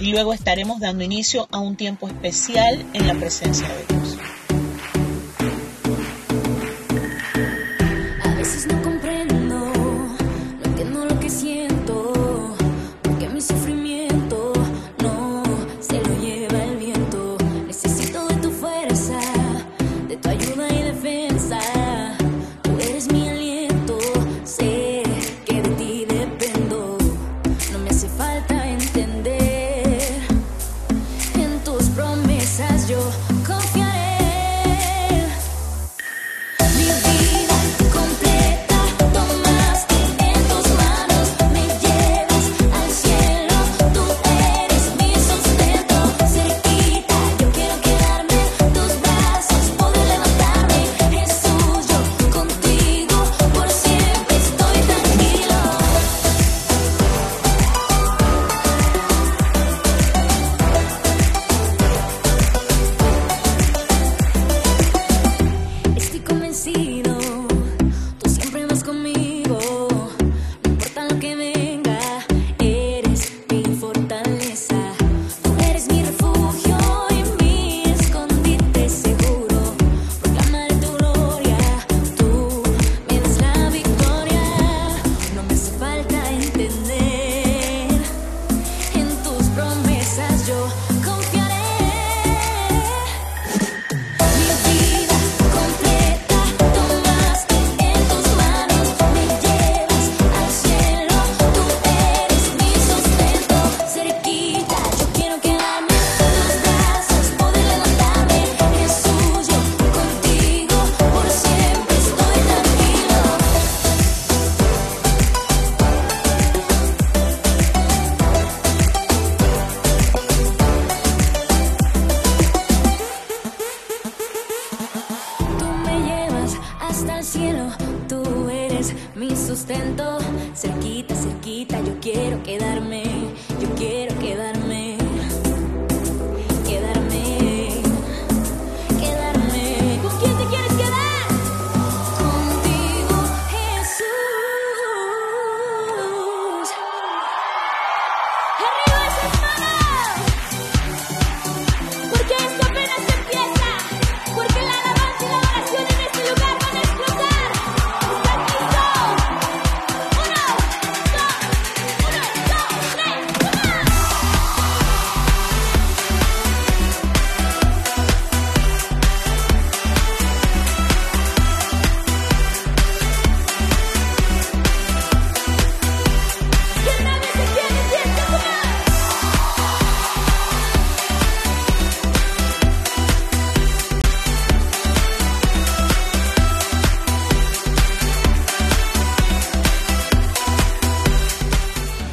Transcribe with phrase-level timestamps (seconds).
[0.00, 3.97] y luego estaremos dando inicio a un tiempo especial en la presencia de Dios.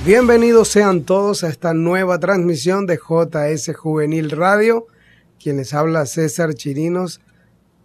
[0.05, 4.85] Bienvenidos sean todos a esta nueva transmisión de JS Juvenil Radio.
[5.41, 7.21] Quienes habla César Chirinos.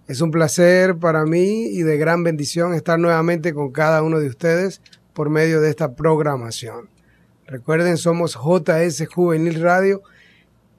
[0.06, 4.28] Es un placer para mí y de gran bendición estar nuevamente con cada uno de
[4.28, 4.82] ustedes
[5.14, 6.91] por medio de esta programación.
[7.47, 10.02] Recuerden, somos JS Juvenil Radio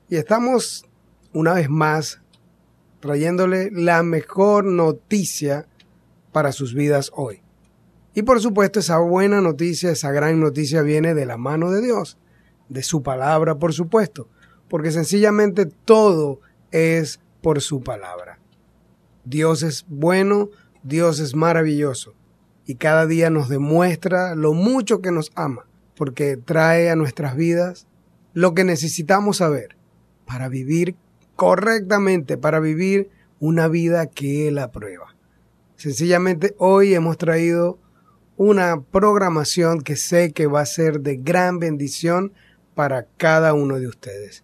[0.09, 0.85] y estamos
[1.33, 2.21] una vez más
[2.99, 5.65] trayéndole la mejor noticia
[6.31, 7.40] para sus vidas hoy.
[8.13, 12.17] Y por supuesto esa buena noticia, esa gran noticia viene de la mano de Dios,
[12.69, 14.27] de su palabra por supuesto,
[14.67, 16.41] porque sencillamente todo
[16.71, 18.39] es por su palabra.
[19.23, 20.49] Dios es bueno,
[20.83, 22.15] Dios es maravilloso
[22.65, 25.65] y cada día nos demuestra lo mucho que nos ama,
[25.95, 27.87] porque trae a nuestras vidas
[28.33, 29.75] lo que necesitamos saber
[30.25, 30.95] para vivir
[31.35, 33.09] correctamente, para vivir
[33.39, 35.15] una vida que Él aprueba.
[35.75, 37.79] Sencillamente hoy hemos traído
[38.43, 42.33] una programación que sé que va a ser de gran bendición
[42.73, 44.43] para cada uno de ustedes.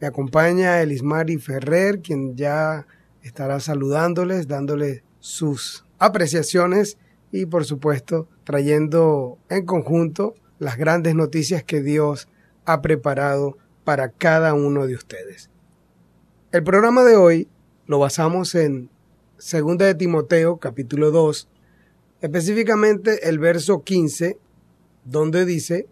[0.00, 2.86] Me acompaña Elismari Ferrer, quien ya
[3.22, 6.98] estará saludándoles, dándoles sus apreciaciones
[7.32, 12.28] y por supuesto trayendo en conjunto las grandes noticias que Dios
[12.64, 15.50] ha preparado para cada uno de ustedes.
[16.52, 17.48] El programa de hoy
[17.86, 18.88] lo basamos en
[19.38, 21.48] 2 de Timoteo capítulo 2,
[22.20, 24.38] específicamente el verso 15,
[25.04, 25.88] donde dice,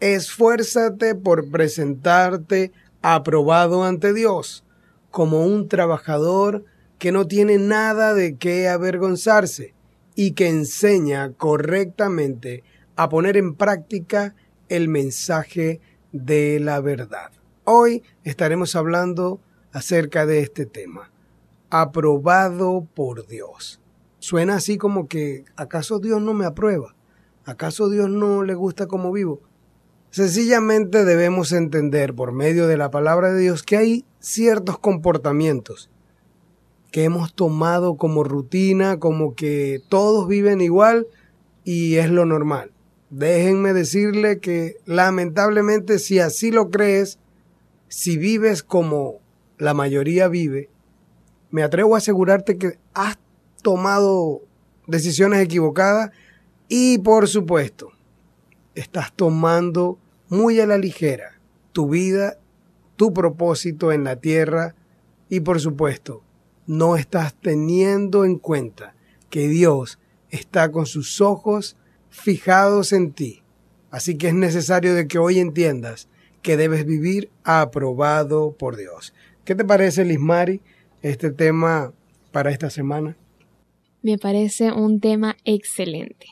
[0.00, 2.72] esfuérzate por presentarte
[3.02, 4.64] aprobado ante Dios
[5.10, 6.64] como un trabajador
[6.98, 9.74] que no tiene nada de qué avergonzarse
[10.14, 12.62] y que enseña correctamente
[12.96, 14.34] a poner en práctica
[14.68, 15.80] el mensaje
[16.12, 17.30] de la verdad.
[17.64, 19.40] Hoy estaremos hablando
[19.72, 21.10] acerca de este tema,
[21.70, 23.80] aprobado por Dios.
[24.20, 26.94] Suena así como que, ¿acaso Dios no me aprueba?
[27.46, 29.40] ¿Acaso Dios no le gusta como vivo?
[30.10, 35.90] Sencillamente debemos entender por medio de la palabra de Dios que hay ciertos comportamientos
[36.90, 41.06] que hemos tomado como rutina, como que todos viven igual
[41.64, 42.72] y es lo normal.
[43.08, 47.18] Déjenme decirle que lamentablemente si así lo crees,
[47.88, 49.20] si vives como
[49.56, 50.68] la mayoría vive,
[51.50, 53.16] me atrevo a asegurarte que has
[53.62, 54.42] tomado
[54.86, 56.10] decisiones equivocadas
[56.68, 57.92] y por supuesto,
[58.74, 59.98] estás tomando
[60.28, 61.40] muy a la ligera
[61.72, 62.38] tu vida,
[62.96, 64.74] tu propósito en la tierra
[65.28, 66.22] y por supuesto,
[66.66, 68.94] no estás teniendo en cuenta
[69.28, 69.98] que Dios
[70.30, 71.76] está con sus ojos
[72.08, 73.42] fijados en ti.
[73.90, 76.08] Así que es necesario de que hoy entiendas
[76.42, 79.14] que debes vivir aprobado por Dios.
[79.44, 80.60] ¿Qué te parece, Lismari,
[81.02, 81.92] este tema
[82.32, 83.16] para esta semana?
[84.02, 86.26] Me parece un tema excelente.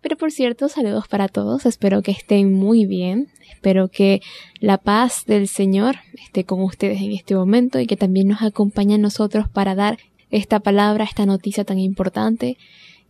[0.00, 4.22] Pero por cierto, saludos para todos, espero que estén muy bien, espero que
[4.58, 8.94] la paz del Señor esté con ustedes en este momento y que también nos acompañe
[8.94, 9.98] a nosotros para dar
[10.30, 12.56] esta palabra, esta noticia tan importante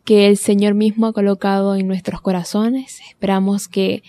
[0.04, 3.00] que el Señor mismo ha colocado en nuestros corazones.
[3.08, 4.02] Esperamos que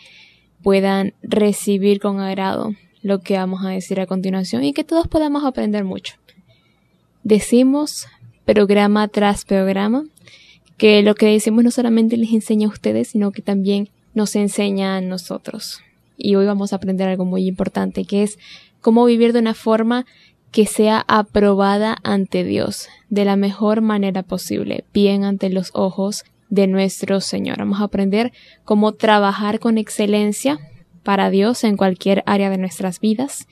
[0.63, 2.73] puedan recibir con agrado
[3.03, 6.15] lo que vamos a decir a continuación y que todos podamos aprender mucho.
[7.23, 8.07] Decimos
[8.45, 10.05] programa tras programa
[10.77, 14.97] que lo que decimos no solamente les enseña a ustedes, sino que también nos enseña
[14.97, 15.81] a nosotros.
[16.17, 18.39] Y hoy vamos a aprender algo muy importante, que es
[18.81, 20.05] cómo vivir de una forma
[20.51, 26.67] que sea aprobada ante Dios de la mejor manera posible, bien ante los ojos de
[26.67, 27.59] nuestro Señor.
[27.59, 28.33] Vamos a aprender
[28.65, 30.59] cómo trabajar con excelencia
[31.03, 33.47] para Dios en cualquier área de nuestras vidas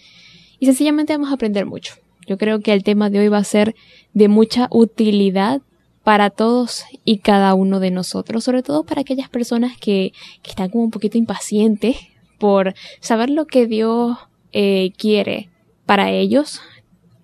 [0.59, 1.95] y sencillamente vamos a aprender mucho.
[2.27, 3.75] Yo creo que el tema de hoy va a ser
[4.13, 5.61] de mucha utilidad
[6.03, 10.13] para todos y cada uno de nosotros, sobre todo para aquellas personas que,
[10.43, 11.97] están como un poquito impacientes
[12.39, 14.17] por saber lo que Dios
[14.51, 15.49] eh, quiere
[15.85, 16.61] para ellos,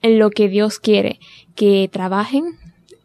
[0.04, 1.20] lo que Dios quiere
[1.56, 2.44] que trabajen,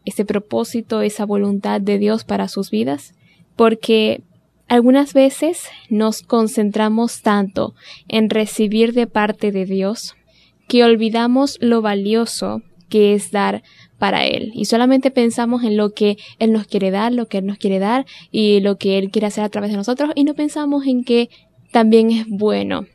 [0.05, 3.13] ese propósito, esa voluntad de Dios para sus vidas,
[3.55, 4.21] porque
[4.67, 7.73] algunas veces nos concentramos tanto
[8.07, 10.15] en recibir de parte de Dios
[10.67, 12.61] que olvidamos lo valioso
[12.91, 13.63] que es dar
[13.97, 14.51] para Él.
[14.53, 17.79] Y solamente pensamos en lo que Él nos quiere dar, lo que Él nos quiere
[17.79, 21.03] dar y lo que Él quiere hacer a través de nosotros y no pensamos en
[21.03, 21.29] que
[21.71, 22.85] también es bueno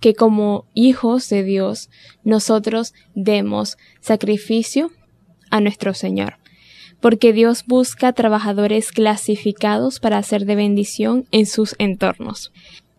[0.00, 1.90] que como hijos de Dios
[2.24, 4.92] nosotros demos sacrificio
[5.50, 6.36] a nuestro Señor.
[7.00, 12.52] Porque Dios busca trabajadores clasificados para hacer de bendición en sus entornos.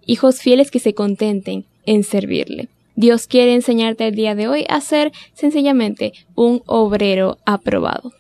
[0.05, 2.67] Hijos fieles que se contenten en servirle.
[2.95, 8.11] Dios quiere enseñarte el día de hoy a ser sencillamente un obrero aprobado.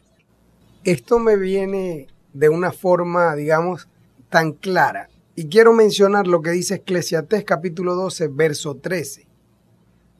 [0.83, 3.87] Esto me viene de una forma, digamos,
[4.29, 5.09] tan clara.
[5.35, 9.27] Y quiero mencionar lo que dice Eclesiastés capítulo 12, verso 13.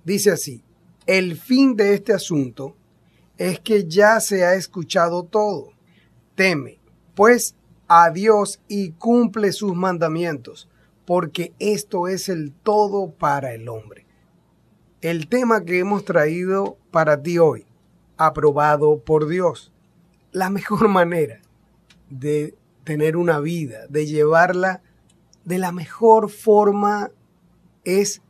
[0.03, 0.63] Dice así,
[1.07, 2.75] el fin de este asunto
[3.37, 5.71] es que ya se ha escuchado todo.
[6.35, 6.79] Teme,
[7.15, 7.55] pues,
[7.87, 10.69] a Dios y cumple sus mandamientos,
[11.05, 14.00] porque esto es el todo para el hombre
[15.01, 17.65] el tema que hemos traído para ti hoy,
[18.17, 19.71] aprobado por Dios.
[20.31, 21.41] La mejor manera
[22.09, 24.81] de tener una vida, de llevarla
[25.45, 27.11] de la mejor forma
[27.83, 28.21] es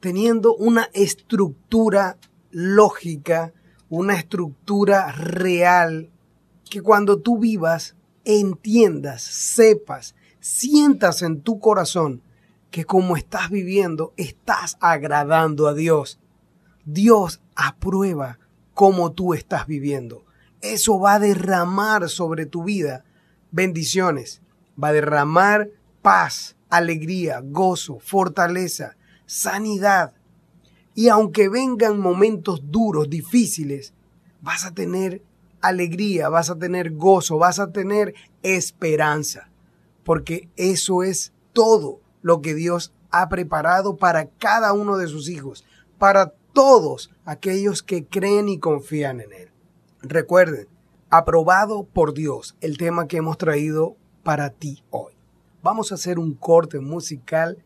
[0.00, 2.18] teniendo una estructura
[2.50, 3.54] lógica,
[3.88, 6.10] una estructura real,
[6.68, 12.22] que cuando tú vivas, entiendas, sepas, sientas en tu corazón
[12.72, 16.18] que como estás viviendo, estás agradando a Dios.
[16.84, 18.38] Dios aprueba
[18.74, 20.24] cómo tú estás viviendo.
[20.62, 23.04] Eso va a derramar sobre tu vida
[23.50, 24.40] bendiciones,
[24.82, 25.68] va a derramar
[26.00, 30.14] paz, alegría, gozo, fortaleza, sanidad.
[30.94, 33.92] Y aunque vengan momentos duros, difíciles,
[34.40, 35.22] vas a tener
[35.60, 39.50] alegría, vas a tener gozo, vas a tener esperanza,
[40.04, 45.64] porque eso es todo lo que Dios ha preparado para cada uno de sus hijos,
[45.98, 49.50] para todos aquellos que creen y confían en Él.
[50.00, 50.68] Recuerden,
[51.10, 55.12] aprobado por Dios, el tema que hemos traído para ti hoy.
[55.62, 57.58] Vamos a hacer un corte musical.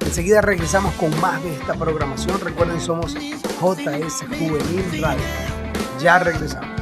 [0.00, 2.40] Enseguida regresamos con más de esta programación.
[2.40, 5.24] Recuerden, somos JS Juvenil Radio.
[6.00, 6.77] Ya regresamos.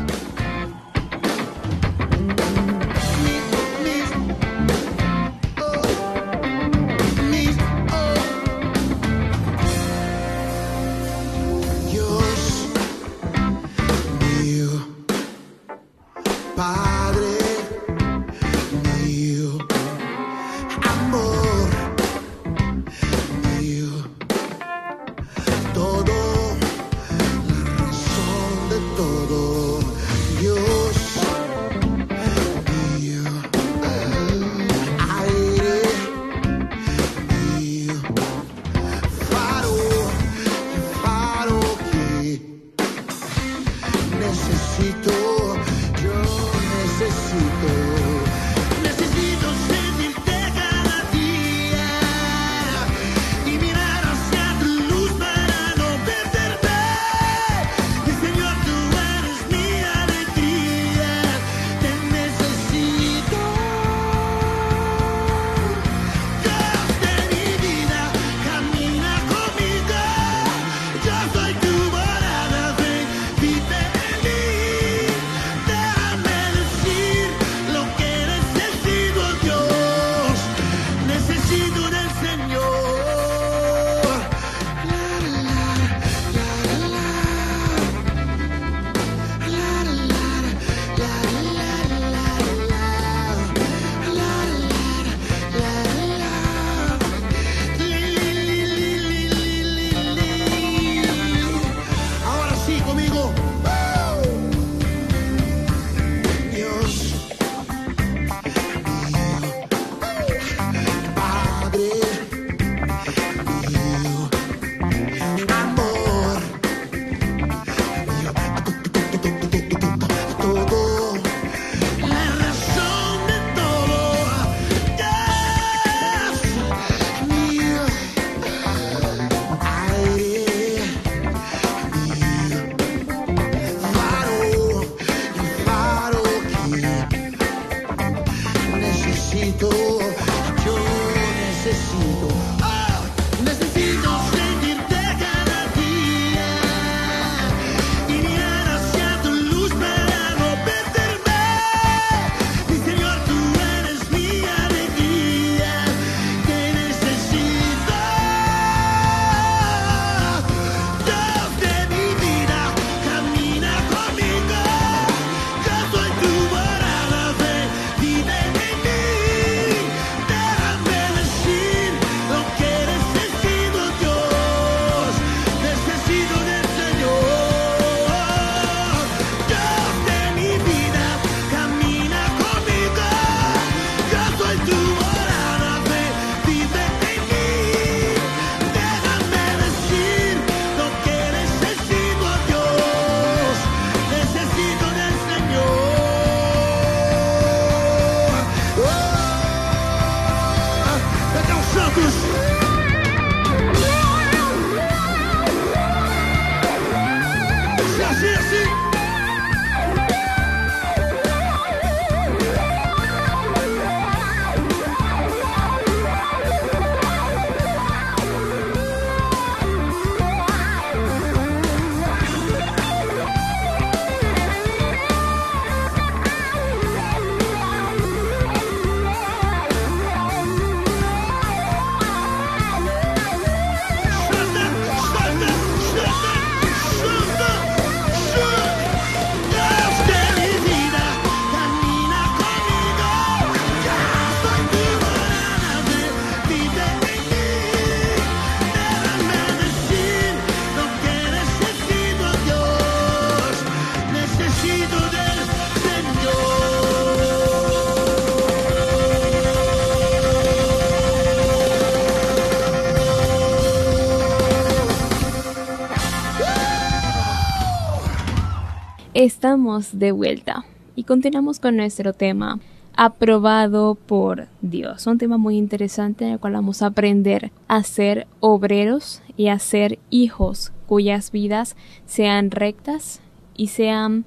[269.26, 272.60] Estamos de vuelta y continuamos con nuestro tema,
[272.94, 275.04] aprobado por Dios.
[275.08, 279.58] Un tema muy interesante en el cual vamos a aprender a ser obreros y a
[279.58, 281.74] ser hijos cuyas vidas
[282.06, 283.20] sean rectas
[283.56, 284.26] y sean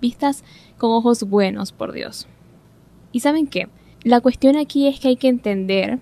[0.00, 0.44] vistas
[0.78, 2.28] con ojos buenos por Dios.
[3.10, 3.66] ¿Y saben qué?
[4.04, 5.98] La cuestión aquí es que hay que entender,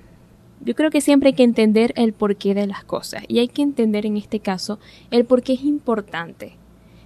[0.63, 3.63] yo creo que siempre hay que entender el porqué de las cosas y hay que
[3.63, 4.79] entender en este caso
[5.11, 6.59] el por qué es importante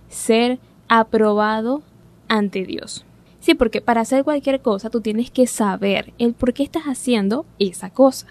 [0.08, 0.58] ser
[1.00, 1.82] aprobado
[2.28, 3.04] ante Dios.
[3.40, 7.44] Sí, porque para hacer cualquier cosa tú tienes que saber el por qué estás haciendo
[7.58, 8.28] esa cosa.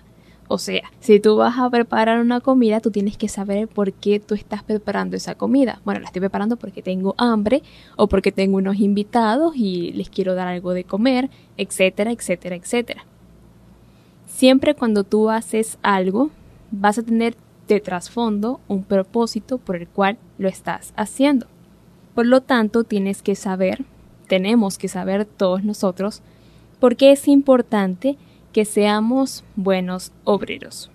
[0.48, 4.20] O sea, si tú vas a preparar una comida, tú tienes que saber por qué
[4.20, 5.82] tú estás preparando esa comida.
[5.84, 7.64] Bueno, la estoy preparando porque tengo hambre
[7.96, 13.06] o porque tengo unos invitados y les quiero dar algo de comer, etcétera, etcétera, etcétera.
[14.26, 16.30] Siempre cuando tú haces algo,
[16.72, 17.36] vas a tener
[17.68, 21.48] de trasfondo un propósito por el cual lo estás haciendo.
[22.16, 23.86] Por lo tanto, tienes que saber
[24.28, 26.22] tenemos que saber todos nosotros
[26.80, 28.18] por qué es importante
[28.52, 30.90] que seamos buenos obreros.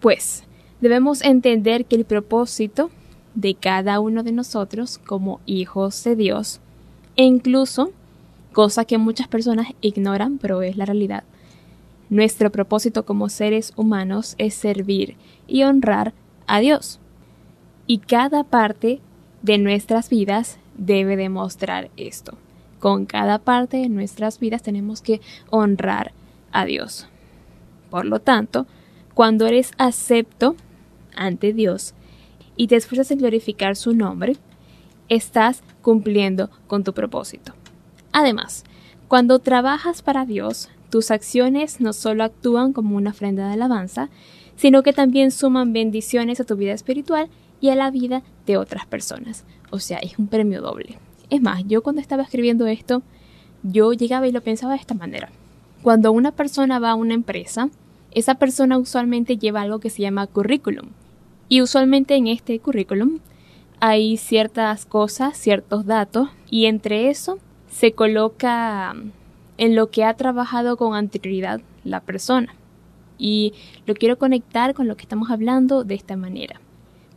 [0.00, 0.44] Pues
[0.80, 2.90] debemos entender que el propósito
[3.34, 6.60] de cada uno de nosotros como hijos de Dios,
[7.16, 7.90] e incluso,
[8.52, 11.24] cosa que muchas personas ignoran, pero es la realidad,
[12.10, 16.14] nuestro propósito como seres humanos es servir y honrar
[16.46, 17.00] a Dios.
[17.86, 19.00] Y cada parte
[19.42, 22.36] de nuestras vidas debe demostrar esto
[22.78, 26.12] con cada parte de nuestras vidas tenemos que honrar
[26.52, 27.06] a Dios.
[27.90, 28.66] Por lo tanto,
[29.14, 30.56] cuando eres acepto
[31.14, 31.94] ante Dios
[32.56, 34.36] y te esfuerzas en glorificar su nombre,
[35.08, 37.52] estás cumpliendo con tu propósito.
[38.12, 38.64] Además,
[39.08, 44.10] cuando trabajas para Dios, tus acciones no solo actúan como una ofrenda de alabanza,
[44.56, 47.28] sino que también suman bendiciones a tu vida espiritual
[47.60, 49.44] y a la vida de otras personas.
[49.70, 50.98] O sea, es un premio doble.
[51.30, 53.02] Es más, yo cuando estaba escribiendo esto,
[53.62, 55.30] yo llegaba y lo pensaba de esta manera.
[55.82, 57.70] Cuando una persona va a una empresa,
[58.12, 60.88] esa persona usualmente lleva algo que se llama currículum.
[61.48, 63.20] Y usualmente en este currículum
[63.80, 67.38] hay ciertas cosas, ciertos datos, y entre eso
[67.70, 68.94] se coloca
[69.56, 72.54] en lo que ha trabajado con anterioridad la persona.
[73.18, 73.52] Y
[73.86, 76.60] lo quiero conectar con lo que estamos hablando de esta manera.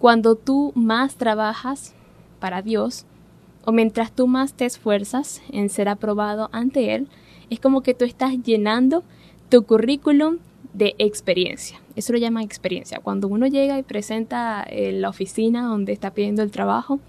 [0.02, 1.94] Cuando tú más trabajas
[2.40, 3.06] para Dios,
[3.66, 7.08] o mientras tú más te esfuerzas en ser aprobado ante Él,
[7.52, 9.04] es como que tú estás llenando
[9.50, 10.40] tu currículum
[10.74, 11.80] de experiencia.
[11.96, 12.98] Eso lo llaman experiencia.
[12.98, 17.00] Cuando uno llega y presenta en la oficina donde está pidiendo el trabajo,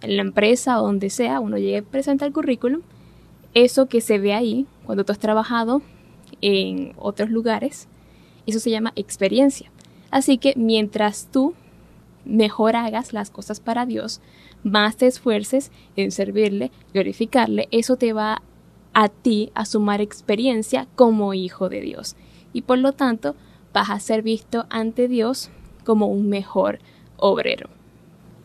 [0.00, 2.82] en la empresa o donde sea, uno llega y presenta el currículum,
[3.54, 5.82] eso que se ve ahí, cuando tú has trabajado
[6.42, 7.88] en otros lugares,
[8.46, 9.68] eso se llama experiencia.
[10.12, 11.54] Así que mientras tú
[12.24, 14.20] mejor hagas las cosas para Dios,
[14.62, 18.42] más te esfuerces en servirle, glorificarle, eso te va
[18.92, 22.16] a ti a sumar experiencia como hijo de Dios.
[22.52, 23.36] Y por lo tanto,
[23.72, 25.50] vas a ser visto ante Dios
[25.84, 26.78] como un mejor
[27.16, 27.68] obrero.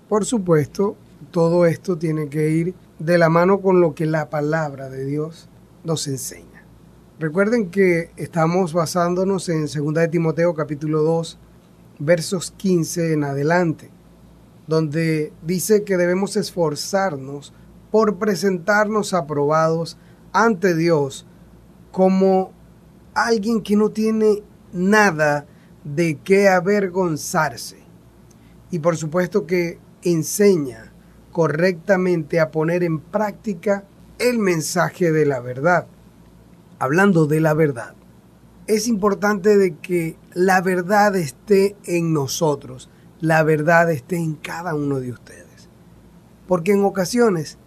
[0.08, 0.96] Por supuesto,
[1.32, 5.50] todo esto tiene que ir de la mano con lo que la palabra de Dios
[5.84, 6.64] nos enseña.
[7.20, 11.40] Recuerden que estamos basándonos en 2 de Timoteo capítulo 2,
[12.00, 13.96] versos 15 en adelante
[14.68, 17.54] donde dice que debemos esforzarnos
[17.92, 19.98] por presentarnos aprobados
[20.34, 21.26] ante Dios
[21.92, 22.52] como
[23.14, 25.46] alguien que no tiene nada
[25.84, 27.78] de qué avergonzarse.
[28.72, 30.92] Y por supuesto que enseña
[31.32, 33.86] correctamente a poner en práctica
[34.20, 35.88] el mensaje de la verdad.
[36.80, 37.96] Hablando de la verdad,
[38.68, 42.90] es importante de que la verdad esté en nosotros
[43.26, 45.70] la verdad esté en cada uno de ustedes.
[46.48, 47.58] Porque en ocasiones,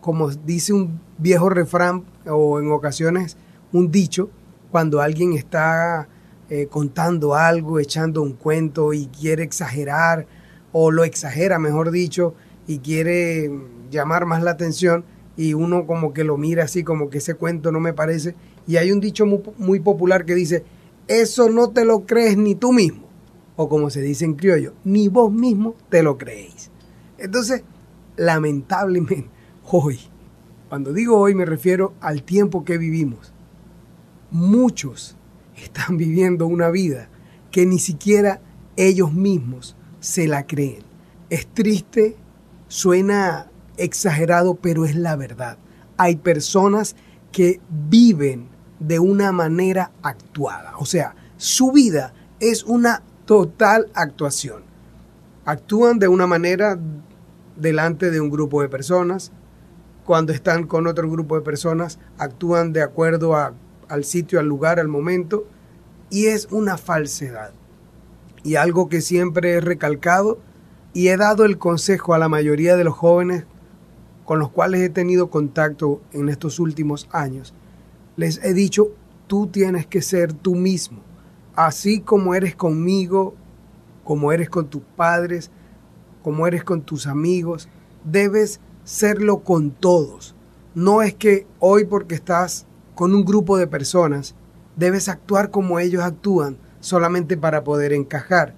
[0.00, 3.36] como dice un viejo refrán o en ocasiones
[3.72, 4.30] un dicho,
[4.70, 6.08] cuando alguien está
[6.48, 10.26] eh, contando algo, echando un cuento y quiere exagerar,
[10.72, 12.34] o lo exagera, mejor dicho,
[12.66, 13.50] y quiere
[13.90, 15.04] llamar más la atención,
[15.36, 18.34] y uno como que lo mira así, como que ese cuento no me parece.
[18.66, 20.64] Y hay un dicho muy, popular que dice,
[21.06, 23.06] eso no te lo crees ni tú mismo
[23.56, 26.70] o como se dice en criollo, ni vos mismo te lo creéis.
[27.18, 27.62] Entonces,
[28.16, 29.30] lamentablemente,
[29.64, 29.98] hoy,
[30.68, 33.32] cuando digo hoy me refiero al tiempo que vivimos,
[34.30, 35.16] muchos
[35.56, 37.08] están viviendo una vida
[37.50, 38.40] que ni siquiera
[38.76, 40.82] ellos mismos se la creen.
[41.30, 42.16] Es triste,
[42.68, 45.56] suena exagerado, pero es la verdad.
[45.96, 46.94] Hay personas
[47.32, 48.48] que viven
[48.78, 54.62] de una manera actuada, o sea, su vida es una total actuación.
[55.44, 56.78] Actúan de una manera
[57.56, 59.32] delante de un grupo de personas,
[60.04, 63.34] cuando están con otro grupo de personas, actúan de acuerdo
[63.88, 65.46] al sitio, al lugar, al momento,
[66.10, 67.52] y es una falsedad.
[68.44, 70.38] Y algo que siempre he recalcado
[70.92, 73.44] y he dado el consejo a la mayoría de los jóvenes
[74.24, 77.54] con los cuales he tenido contacto en estos últimos años,
[78.16, 78.92] les he dicho,
[79.26, 81.00] tú tienes que ser tú mismo,
[81.54, 83.34] así como eres conmigo,
[84.04, 85.50] como eres con tus padres,
[86.22, 87.68] como eres con tus amigos,
[88.04, 90.34] debes serlo con todos.
[90.74, 94.34] No es que hoy porque estás con un grupo de personas,
[94.76, 98.54] debes actuar como ellos actúan solamente para poder encajar.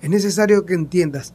[0.00, 1.34] Es necesario que entiendas.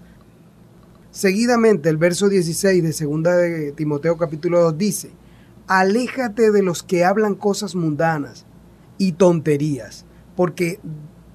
[1.11, 5.11] Seguidamente el verso 16 de 2 de Timoteo capítulo 2 dice,
[5.67, 8.45] aléjate de los que hablan cosas mundanas
[8.97, 10.80] y tonterías, porque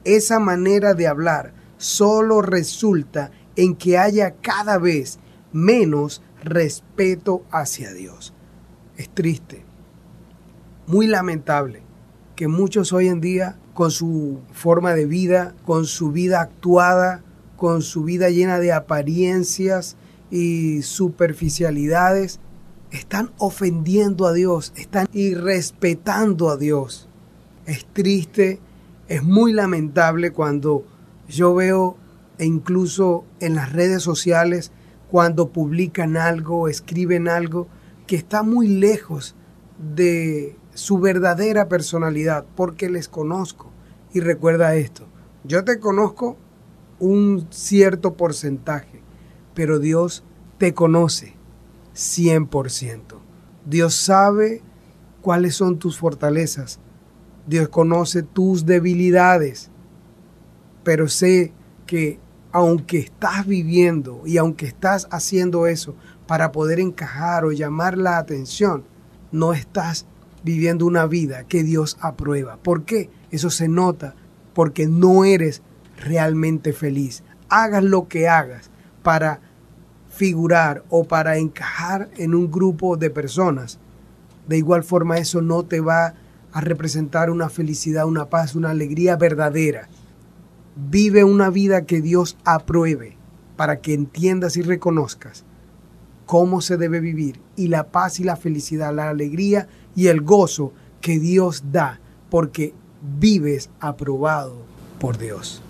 [0.05, 5.19] esa manera de hablar solo resulta en que haya cada vez
[5.53, 8.33] menos respeto hacia Dios.
[8.97, 9.65] Es triste,
[10.87, 11.83] muy lamentable
[12.37, 17.23] que muchos hoy en día con su forma de vida, con su vida actuada,
[17.57, 19.97] con su vida llena de apariencias
[20.31, 22.41] y superficialidades,
[22.91, 27.09] están ofendiendo a Dios, están irrespetando a Dios.
[27.67, 28.61] Es triste,
[29.09, 30.85] es muy lamentable cuando
[31.29, 31.97] yo veo
[32.39, 34.73] e incluso en las redes sociales
[35.11, 37.69] cuando publican algo, escriben algo
[38.07, 39.35] que está muy lejos
[39.95, 43.71] de su verdadera personalidad, porque les conozco.
[44.13, 45.07] Y recuerda esto,
[45.45, 46.37] yo te conozco
[46.99, 49.01] un cierto porcentaje,
[49.55, 50.25] pero Dios
[50.59, 51.40] te conoce
[51.95, 53.03] 100%.
[53.67, 54.63] Dios sabe
[55.21, 56.81] cuáles son tus fortalezas.
[57.47, 59.71] Dios conoce tus debilidades.
[60.83, 61.53] Pero sé
[61.87, 62.19] que
[62.53, 65.95] aunque estás viviendo y aunque estás haciendo eso
[66.27, 68.85] para poder encajar o llamar la atención,
[69.33, 70.07] no estás
[70.43, 72.57] viviendo una vida que Dios aprueba.
[72.57, 73.11] ¿Por qué?
[73.31, 74.15] Eso se nota
[74.55, 75.63] porque no eres
[75.97, 77.23] realmente feliz.
[77.49, 78.71] Hagas lo que hagas
[79.03, 79.41] para
[80.21, 83.79] figurar o para encajar en un grupo de personas.
[84.47, 86.13] De igual forma eso no te va
[86.53, 89.89] a representar una felicidad, una paz, una alegría verdadera.
[90.77, 93.17] Vive una vida que Dios apruebe
[93.57, 95.47] para que entiendas y reconozcas
[96.27, 100.75] cómo se debe vivir y la paz y la felicidad, la alegría y el gozo
[101.01, 102.75] que Dios da porque
[103.19, 104.67] vives aprobado
[104.99, 105.63] por Dios.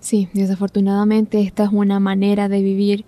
[0.00, 3.04] Sí, desafortunadamente esta es una manera de vivir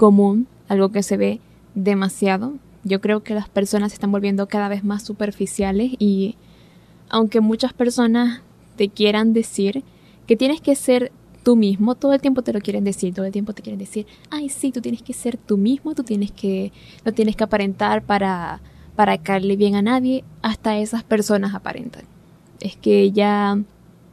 [0.00, 1.40] común, algo que se ve
[1.74, 2.54] demasiado.
[2.84, 6.36] Yo creo que las personas se están volviendo cada vez más superficiales y
[7.10, 8.40] aunque muchas personas
[8.76, 9.84] te quieran decir
[10.26, 13.32] que tienes que ser tú mismo, todo el tiempo te lo quieren decir, todo el
[13.32, 16.72] tiempo te quieren decir, ay sí, tú tienes que ser tú mismo, tú tienes que,
[17.04, 18.62] no tienes que aparentar para,
[18.96, 22.04] para caerle bien a nadie, hasta esas personas aparentan.
[22.60, 23.62] Es que ya,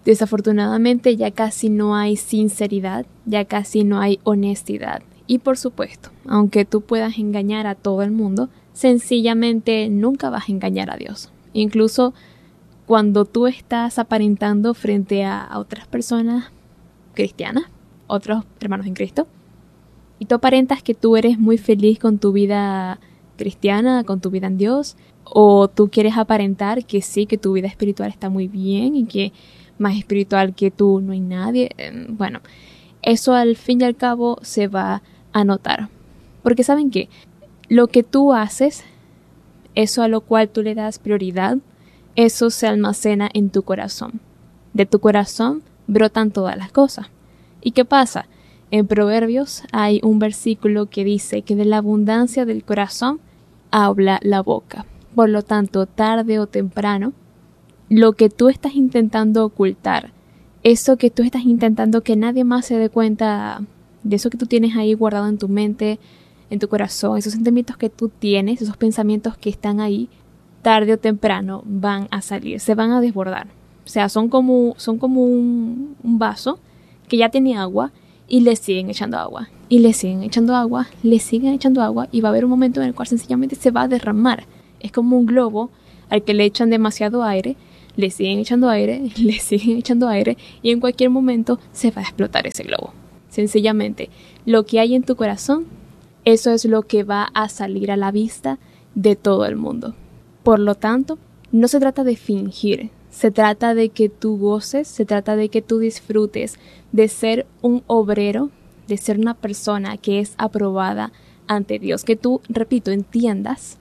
[0.04, 5.02] desafortunadamente, ya casi no hay sinceridad, ya casi no hay honestidad.
[5.28, 10.52] Y por supuesto, aunque tú puedas engañar a todo el mundo, sencillamente nunca vas a
[10.52, 11.32] engañar a Dios.
[11.54, 12.14] Incluso
[12.86, 16.52] cuando tú estás aparentando frente a, otras personas
[17.14, 17.66] cristianas,
[18.08, 19.28] otros hermanos en Cristo,
[20.20, 23.00] y tú aparentas que tú eres muy feliz con tu vida
[23.36, 27.68] cristiana, con tu vida en Dios, o tú quieres aparentar que sí, que tu vida
[27.68, 29.34] espiritual está muy bien y que
[29.78, 32.40] más espiritual que tú no hay nadie, em, bueno,
[33.02, 35.02] eso al fin y al cabo se va a
[35.44, 35.90] notar.
[36.44, 37.10] Porque saben que
[37.70, 38.84] lo que tú haces,
[39.76, 41.58] eso a lo cual tú le das prioridad,
[42.16, 44.22] eso se almacena en tu corazón.
[44.74, 47.08] De tu corazón brotan todas las cosas.
[47.62, 48.28] ¿Y qué pasa?
[48.72, 53.20] En Proverbios hay un versículo que dice que de la abundancia del corazón
[53.72, 54.86] habla la boca.
[55.16, 57.14] Por lo tanto, tarde o temprano,
[57.90, 60.12] lo que tú estás intentando ocultar,
[60.64, 63.62] eso que tú estás intentando que nadie más se dé cuenta
[64.08, 66.00] de eso que tú tienes ahí guardado en tu mente,
[66.50, 70.10] en tu corazón, esos sentimientos que tú tienes, esos pensamientos que están ahí,
[70.62, 73.48] tarde o temprano van a salir, se van a desbordar.
[73.86, 76.60] O sea, son como, son como un, vaso
[77.08, 77.92] que ya tiene agua
[78.28, 79.50] y le siguen echando agua.
[79.70, 82.82] Y le siguen echando agua, le siguen echando agua y va a haber un momento
[82.82, 84.46] en el cual sencillamente se va a derramar.
[84.80, 85.70] Es como un globo
[86.10, 87.58] al que le echan demasiado aire,
[87.98, 92.06] le siguen echando aire, le siguen echando aire y en cualquier momento se va a
[92.06, 92.94] explotar ese globo.
[93.38, 94.10] Sencillamente,
[94.48, 95.68] lo que hay en tu corazón,
[96.26, 98.58] eso es lo que va a salir a la vista
[98.96, 99.94] de todo el mundo.
[100.42, 101.20] Por lo tanto,
[101.52, 105.62] no se trata de fingir, se trata de que tú goces, se trata de que
[105.62, 106.58] tú disfrutes
[106.92, 108.50] de ser un obrero,
[108.88, 111.12] de ser una persona que es aprobada
[111.46, 113.78] ante Dios, que tú, repito, entiendas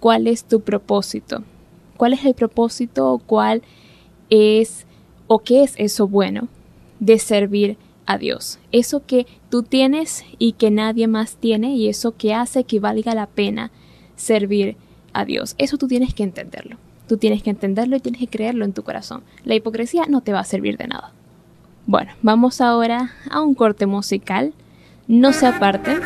[0.00, 1.44] cuál es tu propósito,
[1.98, 3.60] cuál es el propósito o cuál
[4.30, 4.86] es
[5.26, 6.48] o qué es eso bueno
[6.98, 7.76] de servir
[8.10, 8.58] a Dios.
[8.72, 13.14] Eso que tú tienes y que nadie más tiene y eso que hace que valga
[13.14, 13.70] la pena
[14.16, 14.76] servir
[15.12, 15.54] a Dios.
[15.58, 16.76] Eso tú tienes que entenderlo.
[17.06, 19.22] Tú tienes que entenderlo y tienes que creerlo en tu corazón.
[19.44, 21.12] La hipocresía no te va a servir de nada.
[21.86, 24.54] Bueno, vamos ahora a un corte musical.
[25.06, 25.96] No se aparte,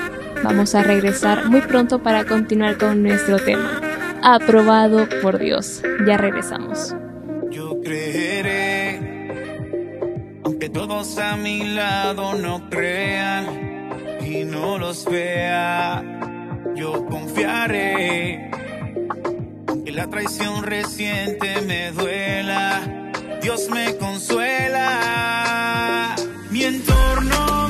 [0.43, 3.81] vamos a regresar muy pronto para continuar con nuestro tema.
[4.23, 5.83] Aprobado por Dios.
[6.07, 6.95] Ya regresamos.
[7.51, 8.54] Yo creeré,
[10.65, 13.91] aunque todos a mi lado no crean
[14.25, 16.03] y no los vea,
[16.75, 18.51] yo confiaré.
[19.67, 23.11] Aunque la traición reciente me duela,
[23.43, 24.87] Dios me consuela.
[26.51, 27.69] Mi entorno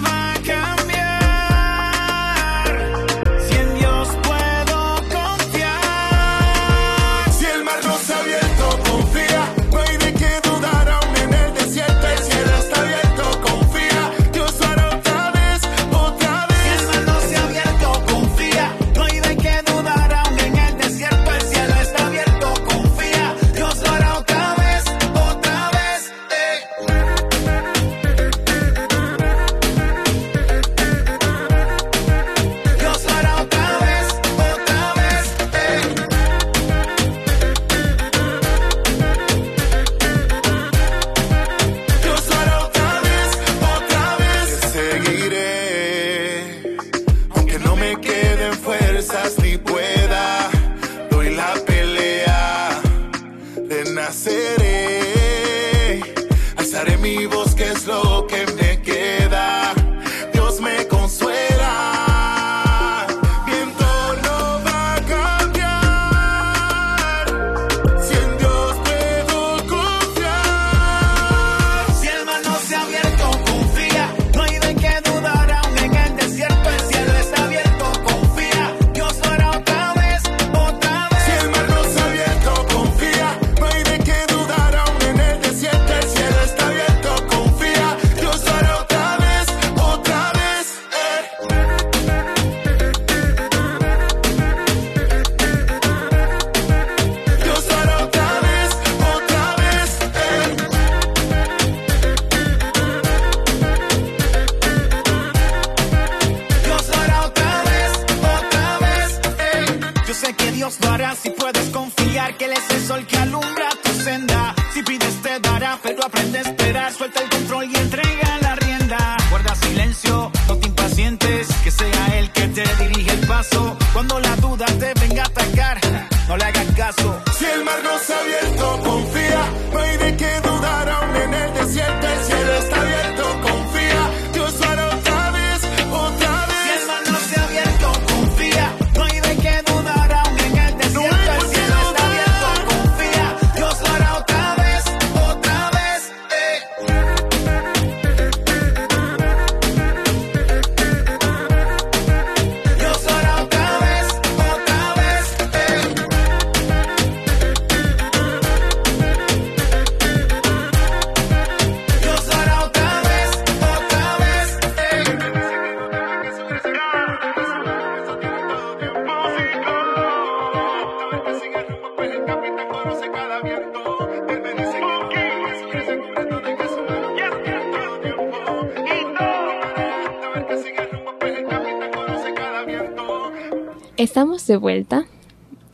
[184.05, 185.07] Estamos de vuelta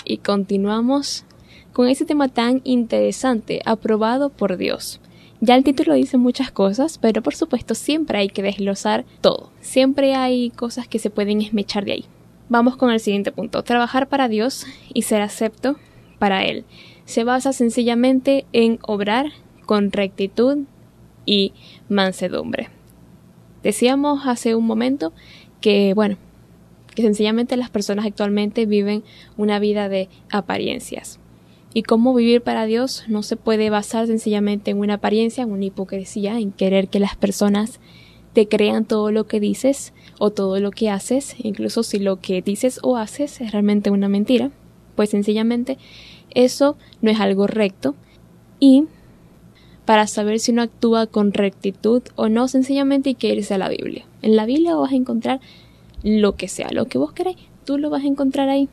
[0.05, 1.25] y continuamos
[1.73, 5.01] con ese tema tan interesante, aprobado por Dios.
[5.41, 9.51] Ya el título dice muchas cosas, pero por supuesto siempre hay que desglosar todo.
[9.61, 12.05] Siempre hay cosas que se pueden esmechar de ahí.
[12.49, 13.65] Vamos con el siguiente punto.
[13.65, 14.65] Trabajar para Dios
[14.95, 15.75] y ser acepto
[16.21, 16.65] para Él.
[17.07, 19.33] Se basa sencillamente en obrar
[19.67, 20.67] con rectitud
[21.27, 21.53] y
[21.89, 22.69] mansedumbre.
[23.65, 25.13] Decíamos hace un momento
[25.61, 26.17] que, bueno,
[26.95, 29.03] que sencillamente las personas actualmente viven
[29.37, 31.19] una vida de apariencias.
[31.73, 35.67] Y cómo vivir para Dios no se puede basar sencillamente en una apariencia, en una
[35.67, 37.79] hipocresía, en querer que las personas
[38.33, 42.43] te crean todo lo que dices o todo lo que haces, incluso si lo que
[42.43, 44.51] dices o haces es realmente una mentira,
[44.97, 45.79] pues sencillamente
[46.35, 47.95] eso no es algo recto
[48.59, 48.85] y
[49.85, 53.69] para saber si uno actúa con rectitud o no, sencillamente hay que irse a la
[53.69, 54.07] Biblia.
[54.23, 55.41] En la Biblia vas a encontrar
[56.03, 58.69] lo que sea, lo que vos queráis, tú lo vas a encontrar ahí.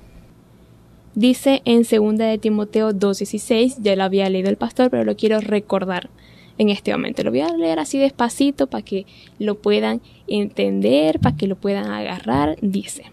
[1.15, 5.39] Dice en 2 de Timoteo 2.16, ya lo había leído el pastor, pero lo quiero
[5.39, 6.09] recordar
[6.57, 7.23] en este momento.
[7.23, 9.05] Lo voy a leer así despacito para que
[9.39, 12.57] lo puedan entender, para que lo puedan agarrar.
[12.61, 13.11] Dice,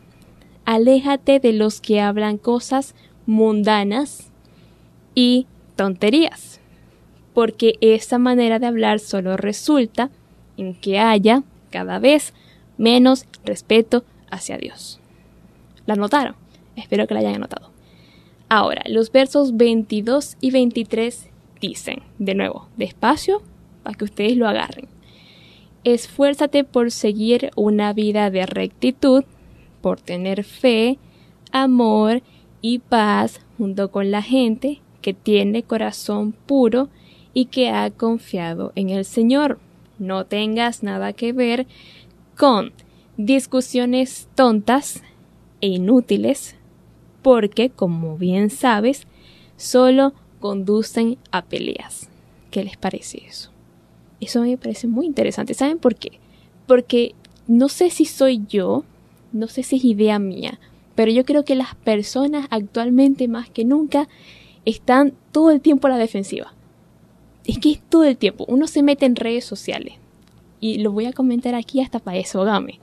[0.64, 2.94] aléjate de los que hablan cosas
[3.26, 4.30] mundanas
[5.14, 5.46] y
[5.76, 6.60] tonterías,
[7.32, 10.10] porque esa manera de hablar solo resulta
[10.56, 12.34] en que haya cada vez
[12.76, 15.00] menos respeto hacia Dios.
[15.86, 16.34] ¿La notaron?
[16.76, 17.70] Espero que la hayan anotado.
[18.48, 23.42] Ahora, los versos 22 y 23 dicen, de nuevo, despacio,
[23.82, 24.88] para que ustedes lo agarren.
[25.84, 29.24] Esfuérzate por seguir una vida de rectitud,
[29.80, 30.98] por tener fe,
[31.52, 32.22] amor
[32.62, 36.88] y paz junto con la gente que tiene corazón puro
[37.34, 39.58] y que ha confiado en el Señor.
[39.98, 41.66] No tengas nada que ver
[42.36, 42.72] con
[43.16, 45.02] discusiones tontas
[45.60, 46.56] e inútiles,
[47.22, 49.06] porque, como bien sabes,
[49.56, 52.10] solo conducen a peleas.
[52.50, 53.50] ¿Qué les parece eso?
[54.20, 55.54] Eso me parece muy interesante.
[55.54, 56.20] ¿Saben por qué?
[56.66, 57.14] Porque
[57.46, 58.84] no sé si soy yo,
[59.32, 60.58] no sé si es idea mía,
[60.94, 64.08] pero yo creo que las personas actualmente más que nunca
[64.64, 66.54] están todo el tiempo a la defensiva.
[67.44, 68.44] Es que es todo el tiempo.
[68.48, 69.94] Uno se mete en redes sociales.
[70.64, 72.80] Y lo voy a comentar aquí hasta para eso, dame.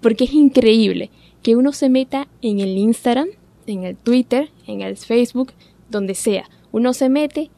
[0.00, 1.08] Porque es increíble
[1.40, 3.28] que uno se meta en el Instagram,
[3.68, 5.52] en el Twitter, en el Facebook,
[5.88, 6.50] donde sea.
[6.72, 7.48] Uno se mete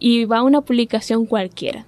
[0.00, 1.86] y va a una publicación cualquiera.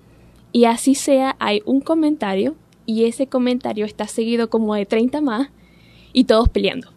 [0.52, 2.54] Y así sea, hay un comentario
[2.86, 5.48] y ese comentario está seguido como de 30 más
[6.12, 6.92] y todos peleando.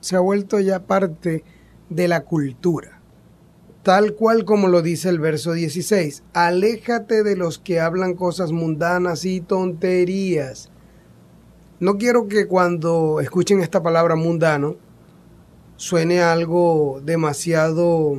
[0.00, 1.44] Se ha vuelto ya parte
[1.88, 2.95] de la cultura.
[3.86, 9.24] Tal cual como lo dice el verso 16, aléjate de los que hablan cosas mundanas
[9.24, 10.72] y tonterías
[11.78, 14.76] no quiero que cuando escuchen esta palabra mundano
[15.76, 18.16] suene algo demasiado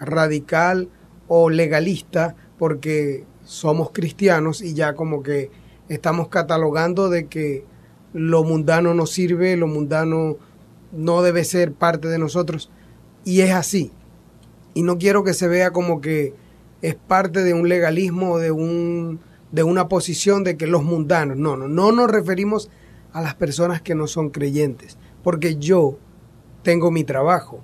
[0.00, 0.88] radical
[1.28, 5.50] o legalista porque somos cristianos y ya como que
[5.90, 7.66] estamos catalogando de que
[8.14, 10.38] lo mundano no sirve, lo mundano
[10.92, 12.70] no debe ser parte de nosotros.
[13.22, 13.92] Y es así.
[14.74, 16.34] Y no quiero que se vea como que
[16.82, 19.20] es parte de un legalismo de, un,
[19.52, 21.36] de una posición de que los mundanos.
[21.36, 22.70] No, no, no nos referimos
[23.12, 25.98] a las personas que no son creyentes, porque yo
[26.62, 27.60] tengo mi trabajo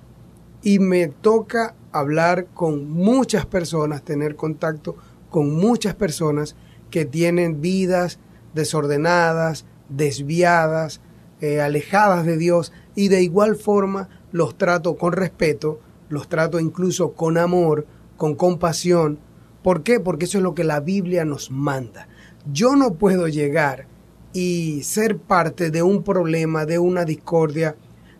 [0.63, 4.95] y me toca hablar con muchas personas, tener contacto
[5.29, 6.55] con muchas personas
[6.89, 8.19] que tienen vidas
[8.53, 11.01] desordenadas, desviadas,
[11.41, 15.79] eh, alejadas de Dios y de igual forma los trato con respeto,
[16.11, 19.19] los trato incluso con amor, con compasión.
[19.63, 19.99] ¿Por qué?
[19.99, 22.07] Porque eso es lo que la Biblia nos manda.
[22.51, 23.87] Yo no puedo llegar
[24.33, 27.75] y ser parte de un problema, de una discordia,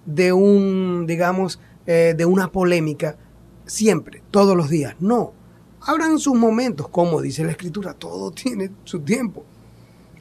[0.05, 3.17] de un, digamos, eh, de una polémica,
[3.65, 4.95] siempre, todos los días.
[4.99, 5.33] No,
[5.81, 9.43] habrán sus momentos, como dice la escritura, todo tiene su tiempo.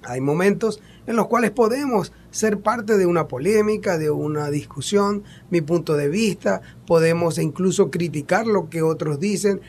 [0.02, 5.60] Hay momentos en los cuales podemos ser parte de una polémica, de una discusión, mi
[5.60, 9.60] punto de vista, podemos incluso criticar lo que otros dicen,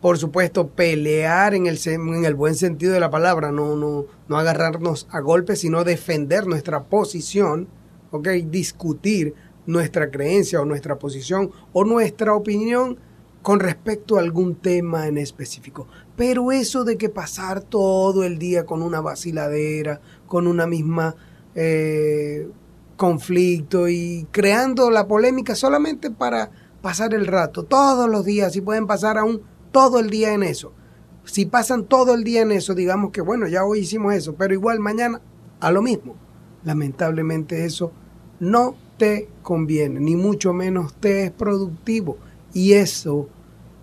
[0.00, 4.36] por supuesto, pelear en el, en el buen sentido de la palabra, no, no, no
[4.36, 7.68] agarrarnos a golpes, sino defender nuestra posición,
[8.10, 8.28] ¿ok?
[8.48, 9.34] Discutir
[9.66, 12.98] nuestra creencia o nuestra posición o nuestra opinión
[13.42, 15.86] con respecto a algún tema en específico.
[16.16, 21.14] Pero eso de que pasar todo el día con una vaciladera, con una misma
[21.54, 22.48] eh,
[22.96, 26.50] conflicto y creando la polémica solamente para
[26.82, 30.72] pasar el rato, todos los días, y pueden pasar aún todo el día en eso.
[31.24, 34.54] Si pasan todo el día en eso, digamos que bueno, ya hoy hicimos eso, pero
[34.54, 35.20] igual mañana
[35.60, 36.14] a lo mismo.
[36.64, 37.92] Lamentablemente eso
[38.38, 42.18] no te conviene, ni mucho menos te es productivo.
[42.52, 43.28] Y eso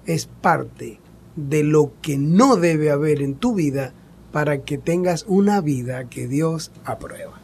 [0.05, 0.99] es parte
[1.35, 3.93] de lo que no debe haber en tu vida
[4.33, 7.39] para que tengas una vida que Dios aprueba.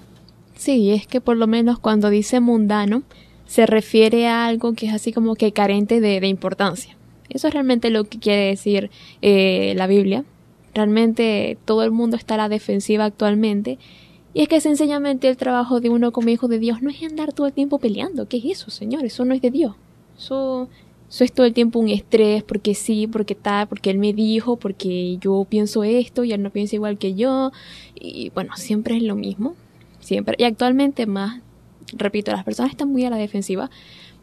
[0.56, 3.04] Sí, es que por lo menos cuando dice mundano,
[3.46, 6.98] se refiere a algo que es así como que carente de, importancia.
[7.30, 8.90] Eso es realmente lo que quiere decir
[9.22, 10.26] eh, la Biblia.
[10.74, 13.78] Realmente todo el mundo está a la defensiva actualmente.
[14.34, 17.34] Y es que sencillamente el trabajo de uno como hijo de Dios no es andar
[17.34, 18.28] todo el tiempo peleando.
[18.28, 19.06] ¿Qué es eso, Señor?
[19.06, 19.76] Eso no es de Dios.
[20.18, 20.70] Eso,
[21.10, 24.58] eso es todo el tiempo un estrés, porque sí, porque tal, porque Él me dijo,
[24.58, 27.52] porque yo pienso esto y Él no piensa igual que yo.
[27.96, 29.56] Y bueno, siempre es lo mismo.
[30.00, 30.36] Siempre.
[30.38, 31.42] Y actualmente más,
[31.94, 33.70] repito, las personas están muy a la defensiva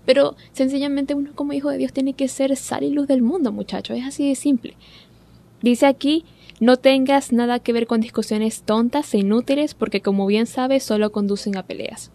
[0.07, 3.53] pero sencillamente uno como hijo de Dios tiene que ser sal y luz del mundo,
[3.53, 3.99] muchachos.
[3.99, 4.76] Es así de simple.
[5.62, 6.24] Dice aquí,
[6.61, 11.11] no tengas nada que ver con discusiones tontas e inútiles porque como bien sabes solo
[11.11, 12.12] conducen a peleas.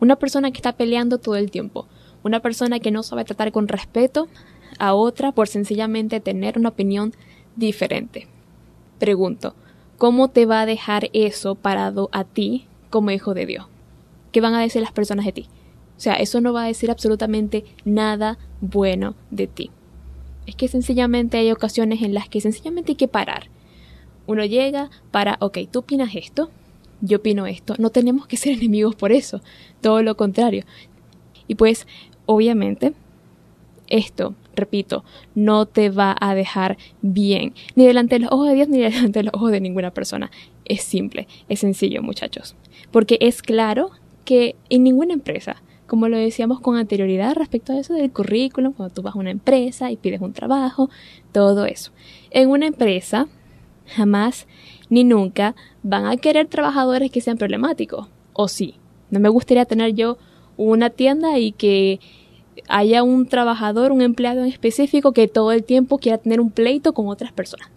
[0.00, 1.88] Una persona que está peleando todo el tiempo,
[2.22, 4.28] Una persona que no sabe tratar con respeto
[4.78, 7.14] a otra por sencillamente tener una opinión
[7.56, 8.26] diferente.
[8.98, 9.54] Pregunto,
[9.98, 13.66] ¿cómo te va a dejar eso parado a ti como hijo de Dios?
[14.32, 15.48] ¿Qué van a decir las personas de ti?
[15.96, 19.70] O sea, eso no va a decir absolutamente nada bueno de ti.
[20.46, 23.48] Es que sencillamente hay ocasiones en las que sencillamente hay que parar.
[24.26, 26.50] Uno llega para, ok, tú opinas esto,
[27.00, 27.74] yo opino esto.
[27.78, 29.40] No tenemos que ser enemigos por eso.
[29.80, 30.64] Todo lo contrario.
[31.48, 31.86] Y pues,
[32.30, 32.92] obviamente,
[33.88, 35.04] esto, repito,
[35.34, 39.18] no te va a dejar bien, ni delante de los ojos de Dios, ni delante
[39.18, 40.30] de los ojos de ninguna persona.
[40.64, 42.54] Es simple, es sencillo, muchachos.
[42.92, 43.90] Porque es claro
[44.24, 48.94] que en ninguna empresa, como lo decíamos con anterioridad respecto a eso del currículum, cuando
[48.94, 50.88] tú vas a una empresa y pides un trabajo,
[51.32, 51.90] todo eso.
[52.30, 53.26] En una empresa,
[53.86, 54.46] jamás
[54.88, 58.06] ni nunca van a querer trabajadores que sean problemáticos.
[58.34, 58.76] O sí.
[59.10, 60.16] No me gustaría tener yo
[60.56, 62.00] una tienda y que
[62.68, 66.92] haya un trabajador, un empleado en específico que todo el tiempo quiera tener un pleito
[66.92, 67.68] con otras personas.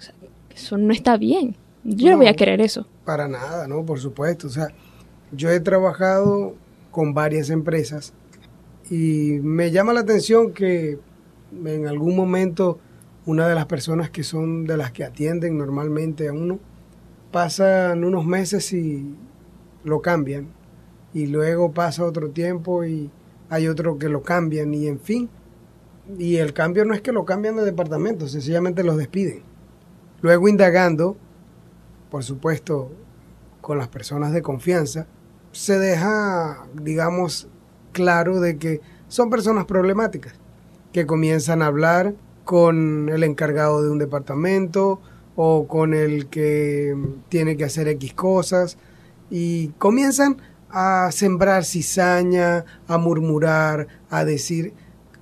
[0.54, 1.56] eso no está bien.
[1.84, 2.88] Yo no, voy a querer eso.
[3.04, 3.86] Para nada, ¿no?
[3.86, 4.48] Por supuesto.
[4.48, 4.68] O sea,
[5.32, 6.56] yo he trabajado
[6.92, 8.14] con varias empresas
[8.90, 11.00] y me llama la atención que
[11.66, 12.80] en algún momento
[13.26, 16.60] una de las personas que son de las que atienden normalmente a uno
[17.32, 19.16] pasan unos meses y
[19.84, 20.48] lo cambian
[21.14, 23.10] y luego pasa otro tiempo y
[23.54, 25.30] hay otro que lo cambian y en fin.
[26.18, 29.43] Y el cambio no es que lo cambian de departamento, sencillamente los despiden.
[30.22, 31.16] Luego indagando,
[32.10, 32.91] por supuesto,
[33.62, 35.06] con las personas de confianza,
[35.51, 37.47] se deja, digamos,
[37.91, 40.34] claro de que son personas problemáticas,
[40.91, 44.99] que comienzan a hablar con el encargado de un departamento
[45.36, 46.97] o con el que
[47.30, 48.78] tiene que hacer X cosas
[49.30, 50.38] y comienzan
[50.74, 54.74] a sembrar cizaña, a murmurar, a decir,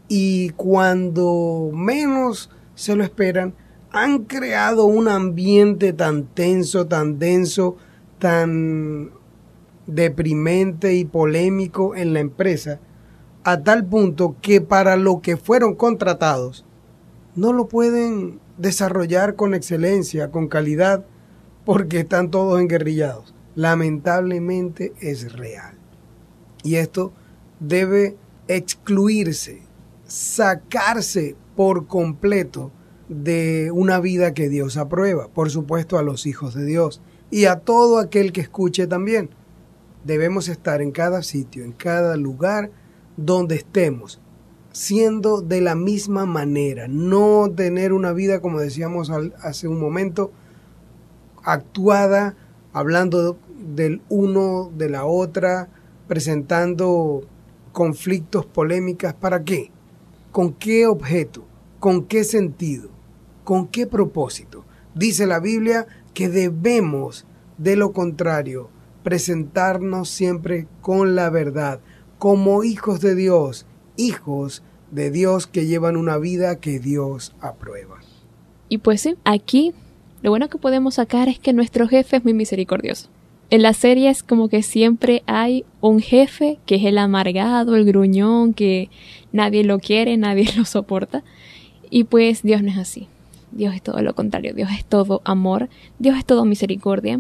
[0.07, 3.53] y cuando menos se lo esperan,
[3.91, 7.75] han creado un ambiente tan tenso, tan denso,
[8.17, 9.11] tan
[9.87, 12.79] deprimente y polémico en la empresa,
[13.43, 16.65] a tal punto que para lo que fueron contratados,
[17.35, 21.05] no lo pueden desarrollar con excelencia, con calidad,
[21.65, 25.75] porque están todos enguerrillados lamentablemente es real.
[26.63, 27.13] Y esto
[27.59, 29.61] debe excluirse,
[30.05, 32.71] sacarse por completo
[33.09, 37.59] de una vida que Dios aprueba, por supuesto a los hijos de Dios y a
[37.59, 39.29] todo aquel que escuche también.
[40.05, 42.71] Debemos estar en cada sitio, en cada lugar
[43.17, 44.21] donde estemos,
[44.71, 49.11] siendo de la misma manera, no tener una vida, como decíamos
[49.43, 50.31] hace un momento,
[51.43, 52.35] actuada
[52.74, 55.69] hablando del uno, de la otra,
[56.07, 57.24] presentando
[57.72, 59.72] conflictos, polémicas, ¿para qué?
[60.32, 61.45] ¿Con qué objeto?
[61.80, 62.89] ¿Con qué sentido?
[63.43, 64.65] ¿Con qué propósito?
[64.93, 67.26] Dice la Biblia que debemos,
[67.57, 68.69] de lo contrario,
[69.03, 71.80] presentarnos siempre con la verdad,
[72.19, 73.65] como hijos de Dios,
[73.97, 77.99] hijos de Dios que llevan una vida que Dios aprueba.
[78.69, 79.74] Y pues aquí
[80.22, 83.09] lo bueno que podemos sacar es que nuestro jefe es muy misericordioso.
[83.49, 87.86] En la serie es como que siempre hay un jefe que es el amargado, el
[87.86, 88.89] gruñón, que
[89.34, 91.24] nadie lo quiere, nadie lo soporta.
[91.89, 93.07] Y pues Dios no es así.
[93.51, 94.53] Dios es todo lo contrario.
[94.53, 95.69] Dios es todo amor.
[95.99, 97.19] Dios es todo misericordia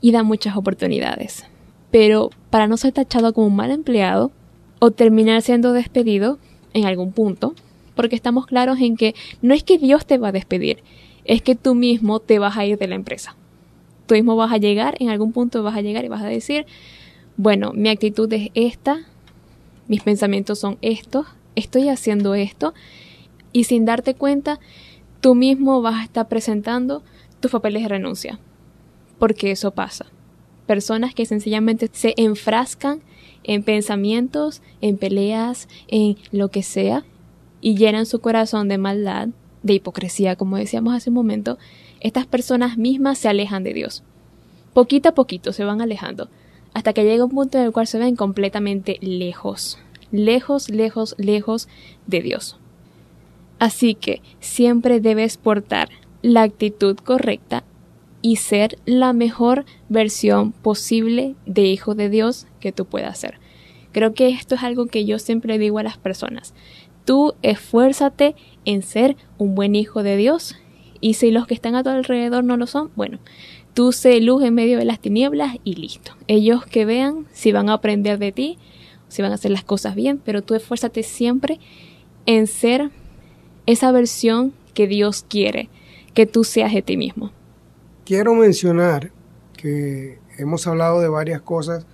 [0.00, 1.46] y da muchas oportunidades.
[1.90, 4.32] Pero para no ser tachado como un mal empleado
[4.80, 6.38] o terminar siendo despedido
[6.74, 7.54] en algún punto,
[7.94, 10.82] porque estamos claros en que no es que Dios te va a despedir,
[11.24, 13.36] es que tú mismo te vas a ir de la empresa.
[14.06, 16.66] Tú mismo vas a llegar, en algún punto vas a llegar y vas a decir,
[17.36, 19.06] bueno, mi actitud es esta,
[19.88, 22.74] mis pensamientos son estos, estoy haciendo esto,
[23.52, 24.60] y sin darte cuenta,
[25.20, 27.02] tú mismo vas a estar presentando
[27.40, 28.38] tus papeles de renuncia.
[29.18, 30.06] Porque eso pasa.
[30.66, 33.00] Personas que sencillamente se enfrascan
[33.42, 37.04] en pensamientos, en peleas, en lo que sea,
[37.60, 39.28] y llenan su corazón de maldad,
[39.62, 41.58] de hipocresía, como decíamos hace un momento,
[42.00, 44.02] estas personas mismas se alejan de Dios.
[44.72, 46.28] Poquito a poquito se van alejando,
[46.74, 49.78] hasta que llega un punto en el cual se ven completamente lejos,
[50.12, 51.68] lejos, lejos, lejos
[52.06, 52.56] de Dios.
[53.58, 55.90] Así que siempre debes portar
[56.22, 57.64] la actitud correcta
[58.22, 63.38] y ser la mejor versión posible de hijo de Dios que tú puedas ser.
[63.92, 66.54] Creo que esto es algo que yo siempre digo a las personas.
[67.04, 70.56] Tú esfuérzate en ser un buen hijo de Dios
[71.00, 73.18] y si los que están a tu alrededor no lo son, bueno,
[73.74, 76.12] tú sé luz en medio de las tinieblas y listo.
[76.26, 78.58] Ellos que vean si van a aprender de ti
[79.10, 81.58] si van a hacer las cosas bien, pero tú esfuérzate siempre
[82.26, 82.90] en ser
[83.66, 85.68] esa versión que Dios quiere
[86.14, 87.32] que tú seas de ti mismo.
[88.04, 89.12] Quiero mencionar
[89.56, 91.86] que hemos hablado de varias cosas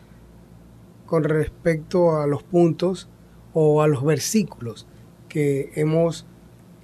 [1.07, 3.09] con respecto a los puntos
[3.53, 4.87] o a los versículos
[5.29, 6.27] que hemos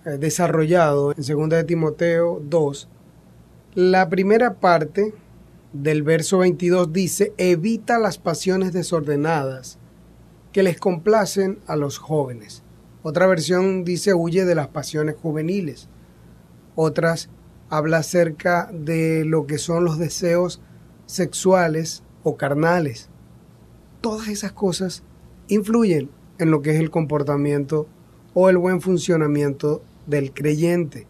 [0.04, 2.88] desarrollado en 2 de Timoteo 2.
[3.74, 5.14] La primera parte
[5.72, 9.78] del verso 22 dice, evita las pasiones desordenadas
[10.52, 12.62] que les complacen a los jóvenes.
[13.02, 15.88] Otra versión dice, huye de las pasiones juveniles.
[16.74, 17.30] Otras
[17.70, 20.60] habla acerca de lo que son los deseos
[21.06, 23.08] sexuales o carnales.
[24.00, 25.02] Todas esas cosas
[25.48, 27.86] influyen en lo que es el comportamiento
[28.34, 31.06] o el buen funcionamiento del creyente,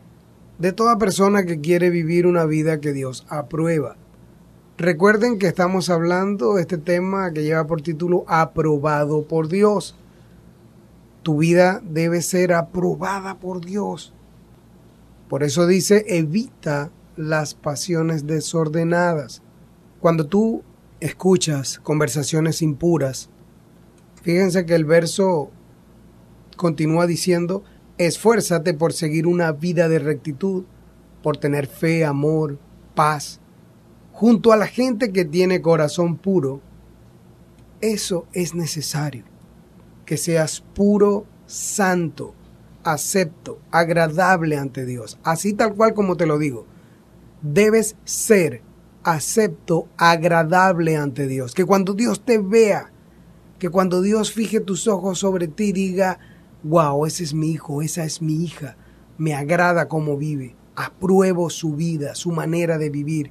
[0.59, 3.97] de toda persona que quiere vivir una vida que Dios aprueba.
[4.79, 9.97] Recuerden que estamos hablando de este tema que lleva por título aprobado por Dios.
[11.23, 14.13] Tu vida debe ser aprobada por Dios.
[15.29, 19.43] Por eso dice, evita las pasiones desordenadas.
[20.01, 20.63] Cuando tú
[21.01, 23.29] escuchas conversaciones impuras,
[24.23, 25.51] fíjense que el verso
[26.57, 27.63] continúa diciendo,
[28.07, 30.65] esfuérzate por seguir una vida de rectitud,
[31.23, 32.59] por tener fe, amor,
[32.95, 33.41] paz,
[34.13, 36.61] junto a la gente que tiene corazón puro.
[37.81, 39.25] Eso es necesario,
[40.07, 42.35] que seas puro, santo,
[42.85, 45.19] acepto, agradable ante Dios.
[45.23, 46.67] Así tal cual como te lo digo.
[47.43, 48.63] Debes ser
[49.03, 51.55] acepto, agradable ante Dios.
[51.55, 52.93] Que cuando Dios te vea,
[53.59, 56.19] que cuando Dios fije tus ojos sobre ti, diga,
[56.63, 58.77] wow, ese es mi hijo, esa es mi hija,
[59.19, 63.31] me agrada cómo vive, apruebo su vida, su manera de vivir.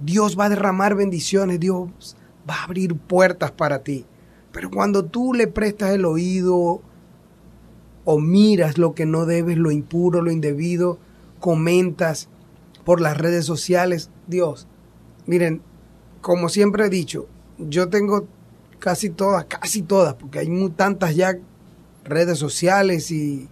[0.00, 2.16] Dios va a derramar bendiciones, Dios
[2.48, 4.06] va a abrir puertas para ti.
[4.52, 6.82] Pero cuando tú le prestas el oído
[8.04, 10.98] o miras lo que no debes, lo impuro, lo indebido,
[11.38, 12.28] comentas
[12.84, 14.66] por las redes sociales, Dios,
[15.26, 15.62] miren,
[16.20, 18.26] como siempre he dicho, yo tengo
[18.78, 21.38] casi todas, casi todas, porque hay tantas ya
[22.04, 23.48] redes sociales y,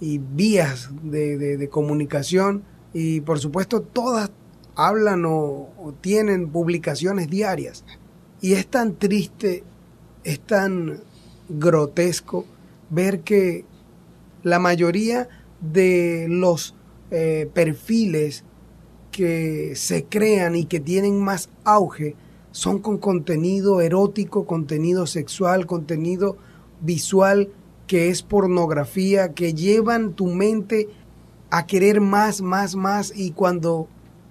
[0.00, 4.30] vías de, comunicación y por supuesto todas
[4.74, 7.84] hablan o, tienen publicaciones diarias.
[8.40, 9.64] Y es tan triste,
[10.24, 11.00] es tan
[11.48, 12.44] grotesco
[12.90, 13.64] ver que
[14.42, 15.28] la mayoría
[15.60, 16.74] de los
[17.10, 18.44] eh, perfiles
[19.10, 22.14] que se crean y que tienen más auge
[22.52, 26.36] son con contenido erótico, contenido sexual, contenido
[26.80, 27.50] visual
[27.86, 30.88] que es pornografía, que llevan tu mente
[31.50, 33.88] a querer más, más, más y cuando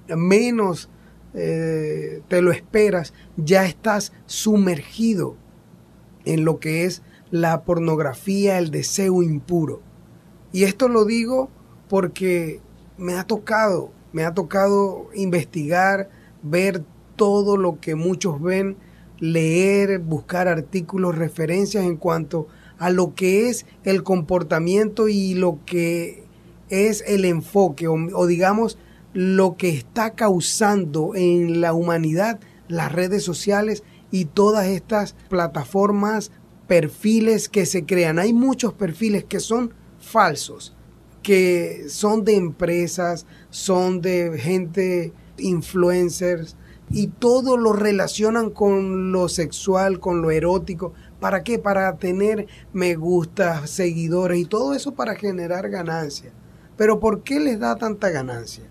[0.07, 0.89] menos
[1.33, 5.35] eh, te lo esperas, ya estás sumergido
[6.25, 7.01] en lo que es
[7.31, 9.81] la pornografía, el deseo impuro.
[10.51, 11.49] Y esto lo digo
[11.89, 12.61] porque
[12.97, 16.09] me ha tocado, me ha tocado investigar,
[16.43, 16.83] ver
[17.15, 18.77] todo lo que muchos ven,
[19.19, 26.23] leer, buscar artículos, referencias en cuanto a lo que es el comportamiento y lo que
[26.69, 28.77] es el enfoque o, digamos
[29.13, 36.31] lo que está causando en la humanidad las redes sociales y todas estas plataformas,
[36.67, 38.19] perfiles que se crean.
[38.19, 40.75] Hay muchos perfiles que son falsos,
[41.23, 46.55] que son de empresas, son de gente, influencers,
[46.91, 50.93] y todo lo relacionan con lo sexual, con lo erótico.
[51.25, 51.57] ¿Para qué?
[51.57, 56.31] Para tener me gusta, seguidores y todo eso para generar ganancia.
[56.77, 58.65] Pero ¿por qué les da tanta ganancia?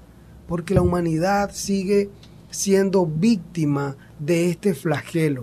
[0.47, 2.11] Porque la humanidad sigue
[2.51, 5.43] siendo víctima de este flagelo.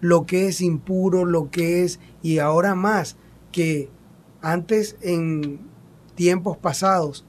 [0.00, 3.18] Lo que es impuro, lo que es, y ahora más,
[3.52, 3.90] que
[4.40, 5.60] antes, en
[6.14, 7.26] tiempos pasados,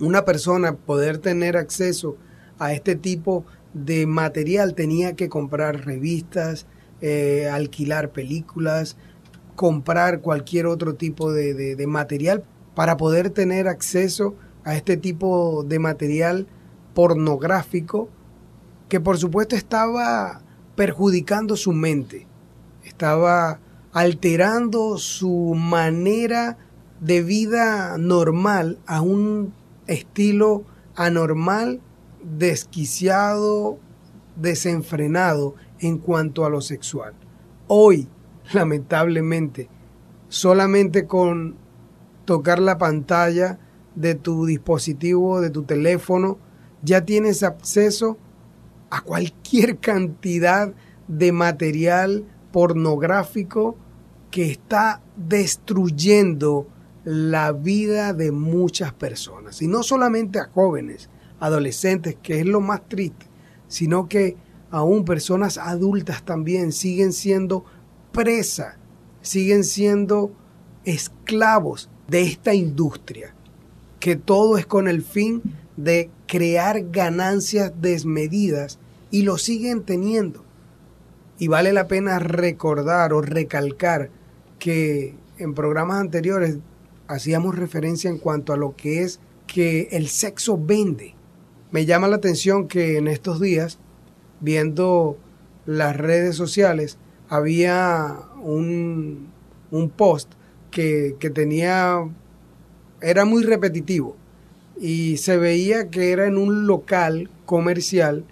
[0.00, 2.16] una persona poder tener acceso
[2.58, 3.44] a este tipo
[3.74, 6.66] de material tenía que comprar revistas,
[7.00, 8.96] eh, alquilar películas,
[9.56, 12.44] comprar cualquier otro tipo de, de material
[12.74, 14.34] para poder tener acceso
[14.64, 16.46] a este tipo de material
[16.94, 18.08] pornográfico
[18.88, 20.42] que por supuesto estaba
[20.76, 22.26] perjudicando su mente,
[22.84, 23.60] estaba
[23.92, 26.56] alterando su manera
[27.00, 29.52] de vida normal a un
[29.86, 31.80] estilo anormal,
[32.22, 33.78] desquiciado,
[34.36, 37.14] desenfrenado en cuanto a lo sexual.
[37.66, 38.08] Hoy,
[38.52, 39.68] lamentablemente,
[40.28, 41.56] solamente con
[42.24, 43.58] tocar la pantalla
[43.94, 46.38] de tu dispositivo, de tu teléfono,
[46.82, 48.18] ya tienes acceso
[48.90, 50.72] a cualquier cantidad
[51.08, 53.76] de material pornográfico
[54.30, 56.68] que está destruyendo
[57.04, 59.62] la vida de muchas personas.
[59.62, 61.08] Y no solamente a jóvenes,
[61.40, 63.26] adolescentes, que es lo más triste,
[63.66, 64.36] sino que
[64.70, 67.64] aún personas adultas también siguen siendo
[68.12, 68.78] presa,
[69.22, 70.32] siguen siendo
[70.84, 73.34] esclavos de esta industria,
[74.00, 75.42] que todo es con el fin
[75.76, 78.78] de crear ganancias desmedidas
[79.10, 80.44] y lo siguen teniendo.
[81.38, 84.10] Y vale la pena recordar o recalcar
[84.58, 86.58] que en programas anteriores
[87.06, 91.14] hacíamos referencia en cuanto a lo que es que el sexo vende.
[91.70, 93.78] Me llama la atención que en estos días,
[94.40, 95.16] viendo
[95.66, 99.28] las redes sociales, había un,
[99.70, 100.32] un post
[100.70, 102.08] que, que tenía,
[103.00, 104.16] era muy repetitivo
[104.80, 108.24] y se veía que era en un local comercial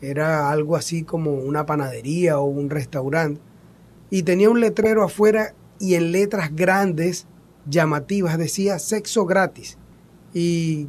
[0.00, 3.40] era algo así como una panadería o un restaurante,
[4.08, 7.26] y tenía un letrero afuera y en letras grandes,
[7.68, 9.78] llamativas, decía sexo gratis.
[10.34, 10.88] Y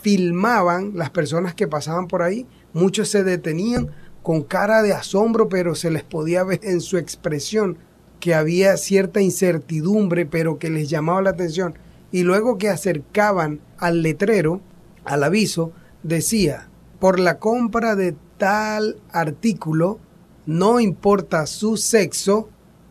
[0.00, 3.90] filmaban las personas que pasaban por ahí, muchos se detenían
[4.22, 7.78] con cara de asombro, pero se les podía ver en su expresión
[8.20, 11.74] que había cierta incertidumbre, pero que les llamaba la atención.
[12.10, 14.60] Y luego que acercaban al letrero,
[15.04, 19.98] al aviso, decía, por la compra de tal artículo,
[20.46, 22.48] no importa su sexo,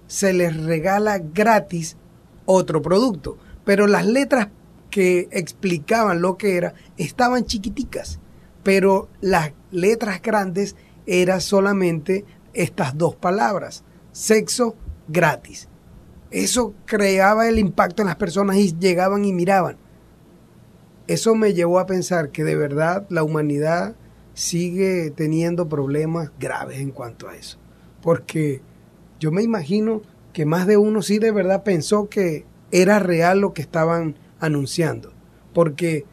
[0.07, 1.97] se les regala gratis
[2.45, 3.37] otro producto.
[3.65, 4.49] Pero las letras
[4.89, 8.19] que explicaban lo que era estaban chiquiticas,
[8.67, 14.75] pero las letras grandes eran solamente estas dos palabras, sexo
[15.07, 15.69] gratis.
[16.31, 19.77] Eso creaba el impacto en las personas y llegaban y miraban.
[21.07, 23.95] Eso me llevó a pensar que de verdad la humanidad
[24.33, 27.59] sigue teniendo problemas graves en cuanto a eso.
[28.01, 28.59] Porque
[29.17, 30.01] yo me imagino
[30.33, 35.13] que más de uno sí de verdad pensó que era real lo que estaban anunciando.
[35.53, 36.03] Porque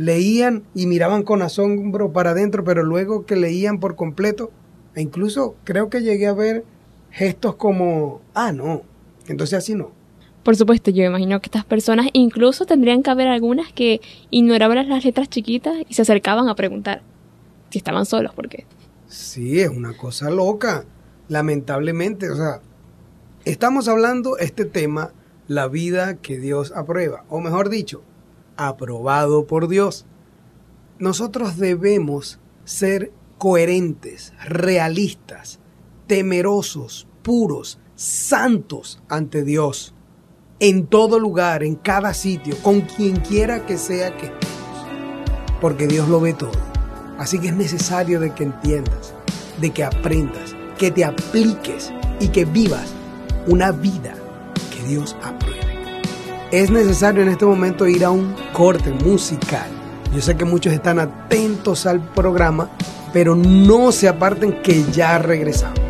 [0.00, 4.50] leían y miraban con asombro para adentro, pero luego que leían por completo,
[4.94, 6.64] e incluso creo que llegué a ver
[7.10, 8.80] gestos como, ah, no,
[9.28, 9.90] entonces así no.
[10.42, 15.04] Por supuesto, yo imagino que estas personas incluso tendrían que haber algunas que ignoraban las
[15.04, 17.02] letras chiquitas y se acercaban a preguntar,
[17.68, 18.64] si estaban solos, porque...
[19.06, 20.86] Sí, es una cosa loca,
[21.28, 22.30] lamentablemente.
[22.30, 22.62] O sea,
[23.44, 25.12] estamos hablando este tema,
[25.46, 28.02] la vida que Dios aprueba, o mejor dicho,
[28.68, 30.06] aprobado por Dios.
[30.98, 35.60] Nosotros debemos ser coherentes, realistas,
[36.06, 39.94] temerosos, puros, santos ante Dios,
[40.58, 44.86] en todo lugar, en cada sitio, con quien quiera que sea que estemos,
[45.60, 46.50] porque Dios lo ve todo.
[47.18, 49.14] Así que es necesario de que entiendas,
[49.60, 52.92] de que aprendas, que te apliques y que vivas
[53.46, 54.14] una vida
[54.70, 55.60] que Dios apruebe.
[56.50, 59.70] Es necesario en este momento ir a un corte musical.
[60.14, 62.68] Yo sé que muchos están atentos al programa,
[63.10, 65.80] pero no se aparten que ya regresamos.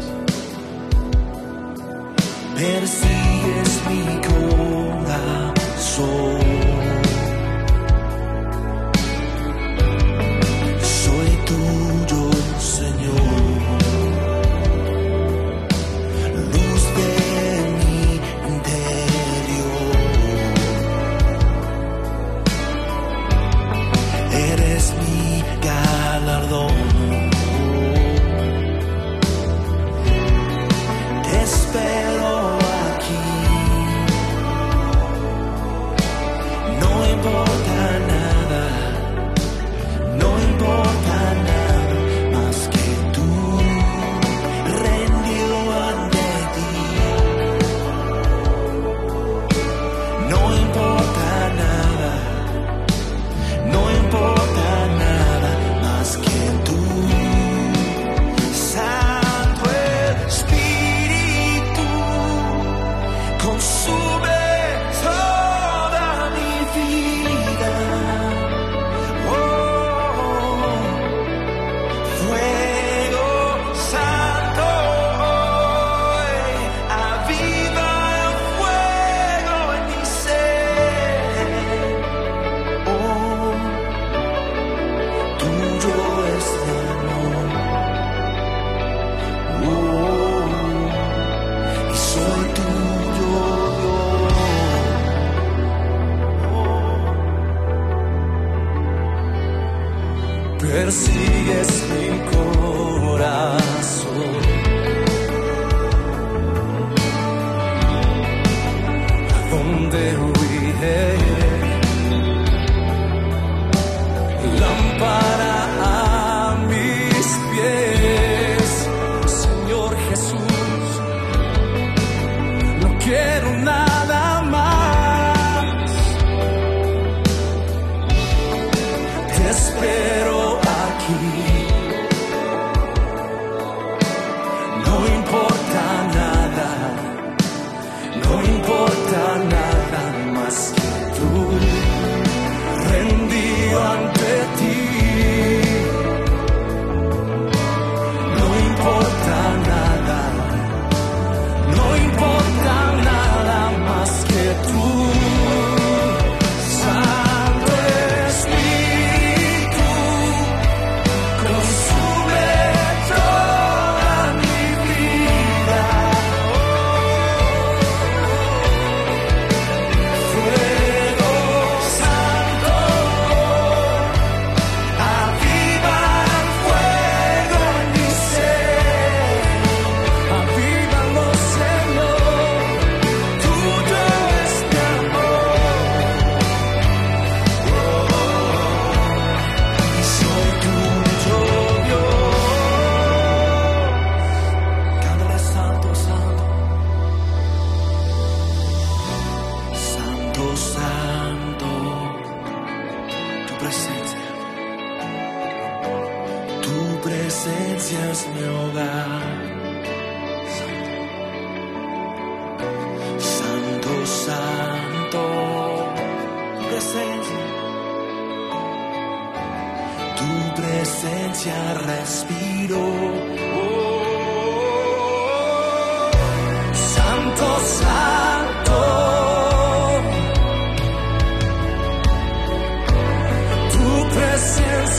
[110.00, 110.72] We.
[110.80, 111.29] Hey.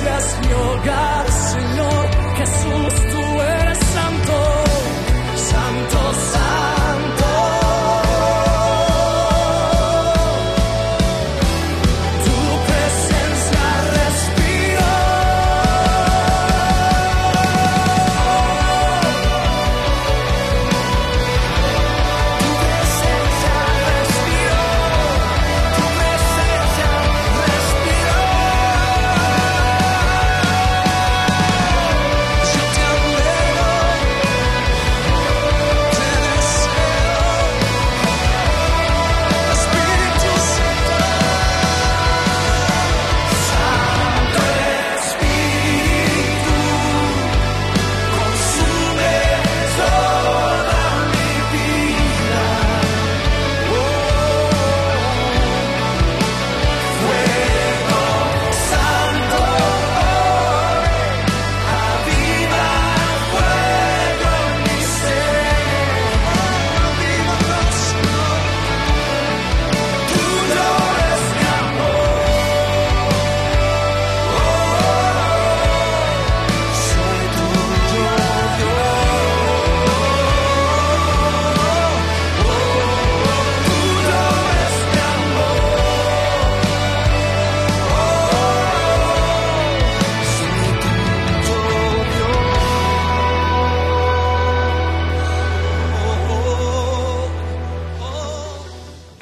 [0.07, 3.00] Es mi hogar, Señor Jesús,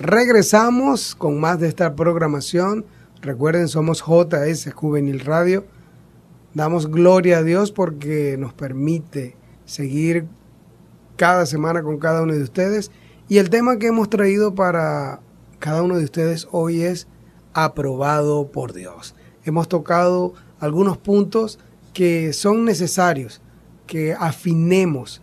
[0.10, 2.84] Regresamos con más de esta programación.
[3.22, 5.66] Recuerden, somos JS Juvenil Radio.
[6.56, 9.36] Damos gloria a Dios porque nos permite
[9.66, 10.26] seguir
[11.16, 12.90] cada semana con cada uno de ustedes.
[13.28, 15.20] Y el tema que hemos traído para
[15.60, 17.08] cada uno de ustedes hoy es
[17.54, 19.14] aprobado por Dios.
[19.46, 21.60] Hemos tocado algunos puntos
[21.94, 23.44] que son necesarios
[23.86, 25.22] que afinemos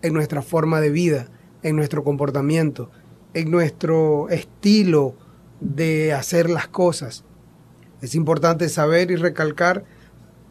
[0.00, 1.28] en nuestra forma de vida,
[1.62, 2.88] en nuestro comportamiento,
[3.34, 5.14] en nuestro estilo
[5.60, 7.24] de hacer las cosas.
[8.00, 9.84] Es importante saber y recalcar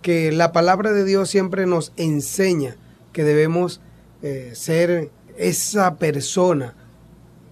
[0.01, 2.77] que la palabra de Dios siempre nos enseña
[3.13, 3.81] que debemos
[4.21, 6.75] eh, ser esa persona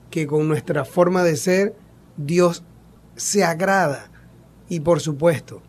[0.09, 1.75] que con nuestra forma de ser
[2.17, 2.63] Dios
[3.15, 4.09] se agrada
[4.67, 5.61] y por supuesto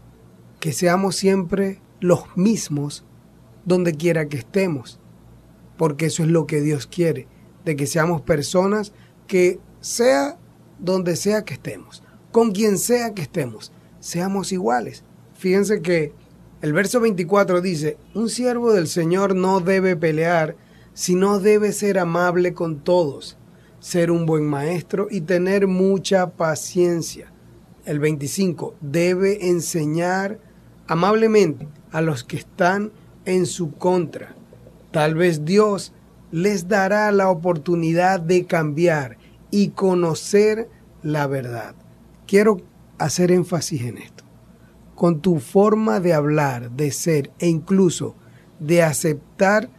[0.61, 3.05] que seamos siempre los mismos
[3.65, 5.01] donde quiera que estemos,
[5.77, 7.27] porque eso es lo que Dios quiere,
[7.65, 8.93] de que seamos personas
[9.31, 10.37] que sea
[10.81, 12.03] donde sea que estemos,
[12.33, 13.71] con quien sea que estemos,
[14.01, 15.05] seamos iguales.
[15.35, 16.13] Fíjense que
[16.63, 20.57] el verso 24 dice, un siervo del Señor no debe pelear,
[20.95, 23.39] sino debe ser amable con todos,
[23.79, 27.33] ser un buen maestro y tener mucha paciencia.
[27.85, 30.41] El 25 debe enseñar
[30.89, 32.91] amablemente a los que están
[33.27, 34.35] en su contra.
[34.91, 35.93] Tal vez Dios
[36.33, 39.20] les dará la oportunidad de cambiar
[39.51, 40.69] y conocer
[41.03, 41.75] la verdad.
[42.27, 42.59] Quiero
[42.99, 44.25] hacer énfasis en esto.
[44.95, 48.15] Con tu forma de hablar, de ser e incluso
[48.59, 49.71] de aceptar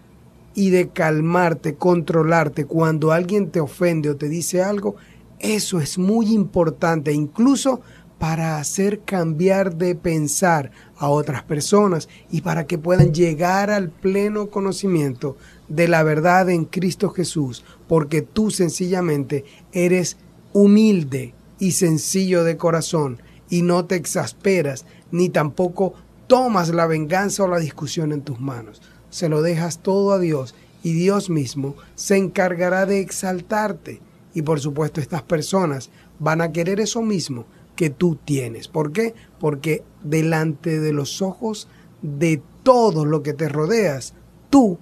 [0.54, 4.96] y de calmarte, controlarte cuando alguien te ofende o te dice algo,
[5.40, 7.82] eso es muy importante, incluso
[8.22, 14.52] para hacer cambiar de pensar a otras personas y para que puedan llegar al pleno
[14.52, 19.44] conocimiento de la verdad en Cristo Jesús, porque tú sencillamente
[19.74, 20.18] eres
[20.54, 25.94] humilde y sencillo de corazón y no te exasperas ni tampoco
[26.28, 28.82] tomas la venganza o la discusión en tus manos.
[29.10, 34.02] Se lo dejas todo a Dios y Dios mismo se encargará de exaltarte.
[34.34, 37.46] Y por supuesto estas personas van a querer eso mismo
[37.76, 38.68] que tú tienes.
[38.68, 39.14] ¿Por qué?
[39.40, 41.68] Porque delante de los ojos
[42.02, 44.14] de todo lo que te rodeas,
[44.50, 44.78] tú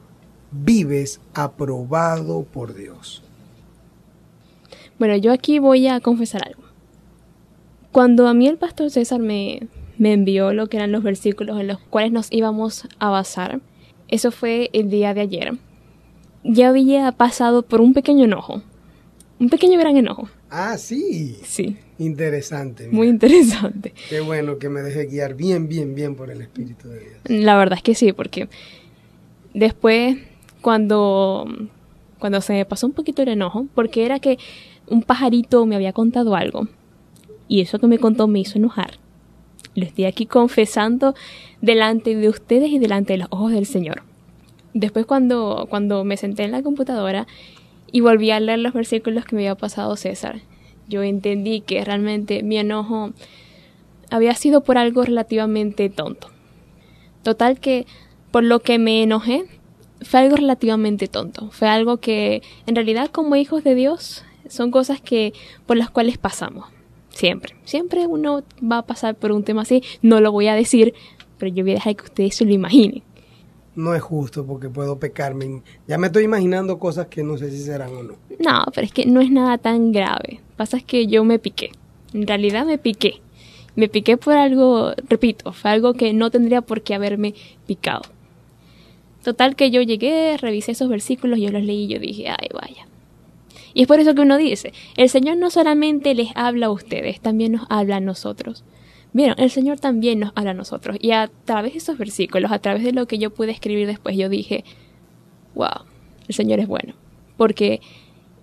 [0.52, 3.24] vives aprobado por Dios.
[5.00, 6.62] Bueno, yo aquí voy a confesar algo.
[7.92, 11.68] Cuando a mí el pastor César me, me envió lo que eran los versículos en
[11.68, 13.62] los cuales nos íbamos a basar,
[14.08, 15.58] eso fue el día de ayer.
[16.44, 18.62] Ya había pasado por un pequeño enojo.
[19.40, 20.30] Un pequeño gran enojo.
[20.50, 21.38] Ah, sí.
[21.44, 21.78] Sí.
[21.98, 22.88] Interesante.
[22.90, 23.94] Muy interesante.
[24.10, 27.14] Qué bueno que me deje guiar bien, bien, bien por el Espíritu de Dios.
[27.26, 28.48] La verdad es que sí, porque
[29.54, 30.18] después
[30.62, 31.48] cuando,
[32.20, 34.38] cuando se me pasó un poquito el enojo, porque era que
[34.90, 36.68] un pajarito me había contado algo
[37.48, 39.00] y eso que me contó me hizo enojar.
[39.76, 41.16] Lo estoy aquí confesando
[41.62, 44.04] delante de ustedes y delante de los ojos del Señor.
[44.74, 47.28] Después cuando, cuando me senté en la computadora
[47.92, 50.42] y volví a leer los versículos que me había pasado César,
[50.88, 53.12] yo entendí que realmente mi enojo
[54.12, 56.28] había sido por algo relativamente tonto.
[57.24, 57.86] Total que
[58.32, 59.46] por lo que me enojé
[60.02, 61.50] fue algo relativamente tonto.
[61.52, 65.34] Fue algo que en realidad como hijos de Dios son cosas que
[65.66, 66.68] por las cuales pasamos.
[67.10, 67.56] Siempre.
[67.66, 69.84] Siempre uno va a pasar por un tema así.
[70.02, 70.94] No lo voy a decir,
[71.38, 73.04] pero yo voy a dejar que ustedes se lo imaginen.
[73.76, 75.62] No es justo porque puedo pecarme.
[75.88, 78.14] Ya me estoy imaginando cosas que no sé si serán o no.
[78.40, 80.42] No, pero es que no es nada tan grave.
[80.58, 81.72] Pasa es que yo me piqué.
[82.14, 83.22] En realidad me piqué.
[83.76, 87.34] Me piqué por algo, repito, fue algo que no tendría por qué haberme
[87.66, 88.02] picado.
[89.24, 92.89] Total que yo llegué, revisé esos versículos, yo los leí y yo dije, ay, vaya.
[93.74, 97.20] Y es por eso que uno dice, el Señor no solamente les habla a ustedes,
[97.20, 98.64] también nos habla a nosotros.
[99.12, 100.98] Vieron, el Señor también nos habla a nosotros.
[101.00, 104.16] Y a través de esos versículos, a través de lo que yo pude escribir después,
[104.16, 104.64] yo dije,
[105.56, 105.86] wow,
[106.28, 106.94] el Señor es bueno.
[107.38, 107.82] Porque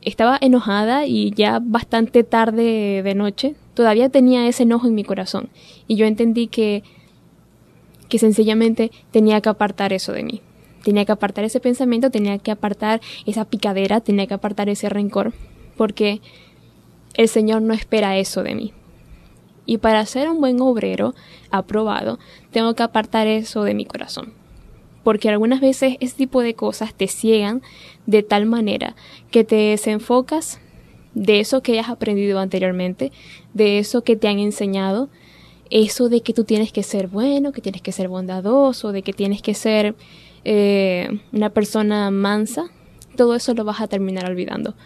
[0.03, 5.49] estaba enojada y ya bastante tarde de noche, todavía tenía ese enojo en mi corazón.
[5.87, 6.83] Y yo entendí que,
[8.09, 10.43] que sencillamente tenía que apartar eso de mí.
[10.87, 15.32] Tenía que apartar ese pensamiento, tenía que apartar esa picadera, tenía que apartar ese rencor,
[15.76, 16.20] porque
[17.14, 18.72] el Señor no espera eso de mí.
[19.66, 21.12] Y para ser un buen obrero
[21.51, 22.20] aprobado,
[22.53, 24.32] tengo que apartar eso de mi corazón.
[25.03, 27.62] Porque algunas veces ese tipo de cosas te ciegan
[28.07, 28.95] de tal manera
[29.32, 30.61] que te desenfocas
[31.14, 33.11] de eso que has aprendido anteriormente,
[33.55, 35.09] de eso que te han enseñado,
[35.68, 39.12] eso de que tú tienes que ser bueno, que tienes que ser bondadoso, de que
[39.12, 39.97] tienes que ser
[40.49, 42.67] eh, una persona mansa,
[43.17, 44.77] todo eso lo vas a terminar olvidando,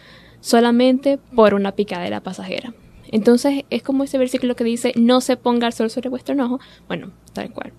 [0.41, 2.73] solamente por una picadera pasajera.
[3.13, 6.61] Entonces es como ese versículo que dice, no se ponga el sol sobre vuestro enojo.
[6.89, 7.75] Bueno, tal cual.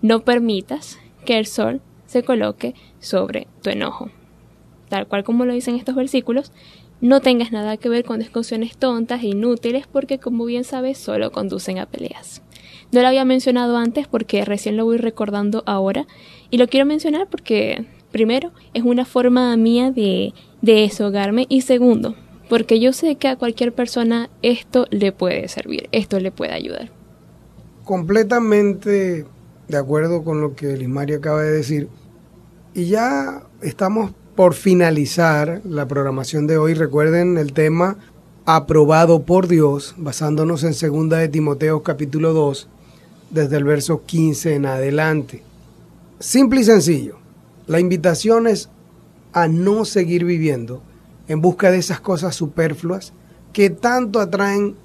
[0.00, 4.10] No permitas que el sol se coloque sobre tu enojo.
[4.88, 6.52] Tal cual como lo dicen estos versículos,
[7.00, 11.32] no tengas nada que ver con discusiones tontas e inútiles porque como bien sabes solo
[11.32, 12.43] conducen a peleas.
[12.94, 16.06] No lo había mencionado antes porque recién lo voy recordando ahora
[16.48, 20.32] y lo quiero mencionar porque primero es una forma mía de,
[20.62, 22.14] de deshogarme y segundo
[22.48, 26.92] porque yo sé que a cualquier persona esto le puede servir, esto le puede ayudar.
[27.82, 29.26] Completamente
[29.66, 31.88] de acuerdo con lo que Lismario acaba de decir.
[32.74, 36.74] Y ya estamos por finalizar la programación de hoy.
[36.74, 37.96] Recuerden el tema
[38.46, 42.68] aprobado por Dios, basándonos en 2 de Timoteo capítulo 2,
[43.30, 45.42] desde el verso 15 en adelante.
[46.18, 47.16] Simple y sencillo.
[47.66, 48.68] La invitación es
[49.32, 50.82] a no seguir viviendo
[51.28, 53.12] en busca de esas cosas superfluas
[53.52, 54.76] que tanto atraen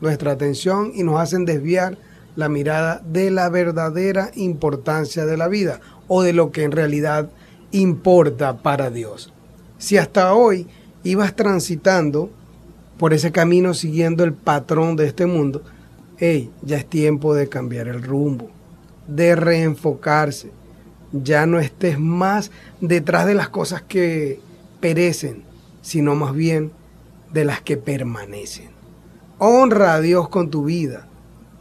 [0.00, 1.98] nuestra atención y nos hacen desviar
[2.36, 7.30] la mirada de la verdadera importancia de la vida o de lo que en realidad
[7.70, 9.32] importa para Dios.
[9.78, 10.66] Si hasta hoy
[11.02, 12.30] ibas transitando
[12.98, 15.62] por ese camino siguiendo el patrón de este mundo,
[16.18, 18.50] hey, ya es tiempo de cambiar el rumbo,
[19.08, 20.50] de reenfocarse.
[21.12, 22.50] Ya no estés más
[22.80, 24.40] detrás de las cosas que
[24.80, 25.44] perecen,
[25.82, 26.72] sino más bien
[27.32, 28.70] de las que permanecen.
[29.38, 31.06] Honra a Dios con tu vida,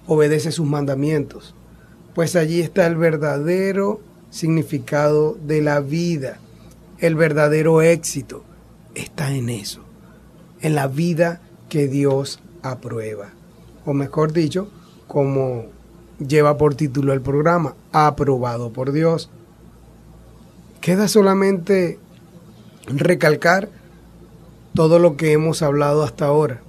[0.08, 1.56] obedece sus mandamientos,
[2.14, 6.39] pues allí está el verdadero significado de la vida,
[6.99, 8.43] el verdadero éxito
[8.95, 9.82] está en eso,
[10.62, 13.32] en la vida que Dios aprueba.
[13.86, 14.67] O mejor dicho,
[15.07, 15.65] como
[16.19, 19.29] lleva por título el programa, aprobado por Dios.
[20.81, 21.99] Queda solamente
[22.88, 23.69] recalcar
[24.73, 26.61] todo lo que hemos hablado hasta ahora.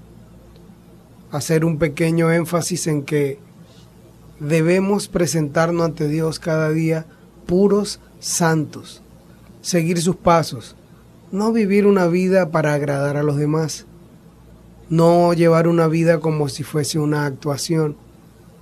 [1.31, 3.39] Hacer un pequeño énfasis en que
[4.39, 7.07] debemos presentarnos ante Dios cada día
[7.47, 9.03] puros santos,
[9.61, 10.77] seguir sus pasos,
[11.33, 13.87] no vivir una vida para agradar a los demás,
[14.89, 17.97] no llevar una vida como si fuese una actuación,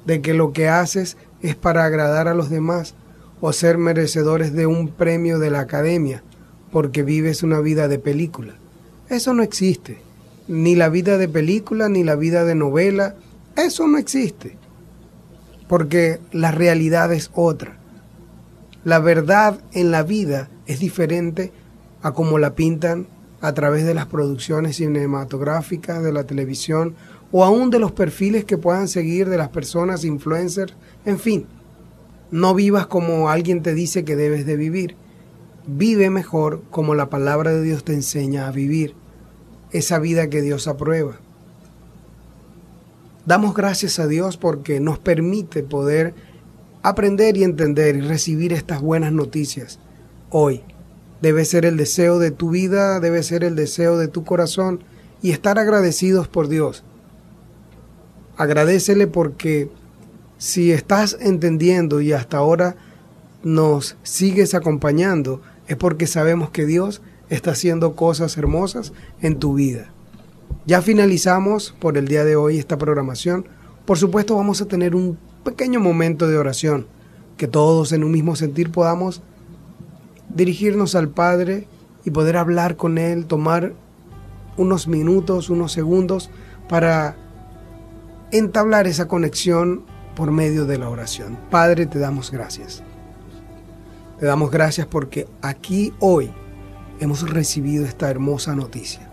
[0.04, 2.94] de que lo que haces es para agradar a los demás
[3.40, 6.22] o ser merecedores de un premio de la academia,
[6.70, 8.54] porque vives una vida de película.
[9.08, 10.00] Eso no existe.
[10.48, 13.16] Ni la vida de película, ni la vida de novela,
[13.56, 14.56] eso no existe.
[15.68, 17.76] Porque la realidad es otra.
[18.84, 21.52] La verdad en la vida es diferente
[22.02, 23.06] a como la pintan
[23.42, 26.94] a través de las producciones cinematográficas, de la televisión
[27.32, 30.74] o aún de los perfiles que puedan seguir de las personas influencers,
[31.04, 31.46] en fin.
[32.30, 34.96] No vivas como alguien te dice que debes de vivir.
[35.66, 38.94] Vive mejor como la palabra de Dios te enseña a vivir,
[39.72, 41.18] esa vida que Dios aprueba.
[43.26, 46.14] Damos gracias a Dios porque nos permite poder
[46.82, 49.78] aprender y entender y recibir estas buenas noticias
[50.30, 50.62] hoy
[51.22, 54.82] debe ser el deseo de tu vida, debe ser el deseo de tu corazón
[55.22, 56.82] y estar agradecidos por Dios.
[58.36, 59.70] Agradecele porque
[60.36, 62.74] si estás entendiendo y hasta ahora
[63.44, 67.00] nos sigues acompañando, es porque sabemos que Dios
[67.30, 69.92] está haciendo cosas hermosas en tu vida.
[70.66, 73.46] Ya finalizamos por el día de hoy esta programación.
[73.84, 76.86] Por supuesto vamos a tener un pequeño momento de oración,
[77.36, 79.22] que todos en un mismo sentir podamos
[80.34, 81.66] dirigirnos al Padre
[82.04, 83.74] y poder hablar con Él, tomar
[84.56, 86.30] unos minutos, unos segundos
[86.68, 87.16] para
[88.30, 91.38] entablar esa conexión por medio de la oración.
[91.50, 92.82] Padre, te damos gracias.
[94.18, 96.30] Te damos gracias porque aquí hoy
[97.00, 99.10] hemos recibido esta hermosa noticia.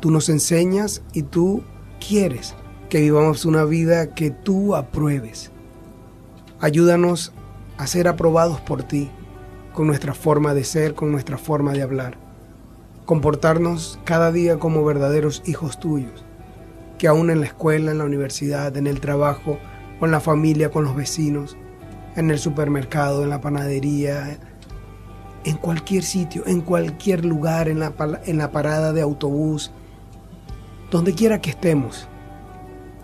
[0.00, 1.62] Tú nos enseñas y tú
[2.06, 2.54] quieres
[2.88, 5.50] que vivamos una vida que tú apruebes.
[6.60, 7.32] Ayúdanos
[7.78, 9.10] a ser aprobados por ti
[9.74, 12.16] con nuestra forma de ser, con nuestra forma de hablar.
[13.04, 16.24] Comportarnos cada día como verdaderos hijos tuyos,
[16.96, 19.58] que aún en la escuela, en la universidad, en el trabajo,
[19.98, 21.56] con la familia, con los vecinos,
[22.14, 24.38] en el supermercado, en la panadería,
[25.44, 27.92] en cualquier sitio, en cualquier lugar, en la,
[28.24, 29.72] en la parada de autobús,
[30.90, 32.08] donde quiera que estemos,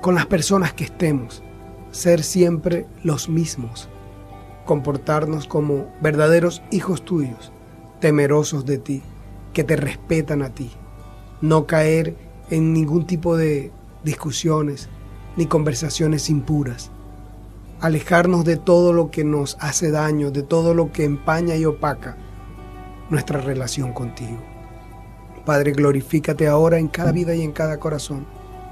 [0.01, 1.43] con las personas que estemos,
[1.91, 3.89] ser siempre los mismos
[4.71, 7.51] comportarnos como verdaderos hijos tuyos,
[7.99, 9.03] temerosos de ti,
[9.53, 10.71] que te respetan a ti,
[11.41, 12.14] no caer
[12.51, 13.73] en ningún tipo de
[14.05, 14.89] discusiones
[15.37, 16.93] ni conversaciones impuras,
[17.81, 22.16] alejarnos de todo lo que nos hace daño, de todo lo que empaña y opaca
[23.11, 24.39] nuestra relación contigo.
[25.45, 28.25] Padre, glorifícate ahora en cada vida y en cada corazón,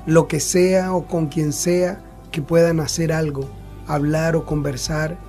[0.07, 3.49] lo que sea o con quien sea que puedan hacer algo,
[3.89, 5.27] hablar o conversar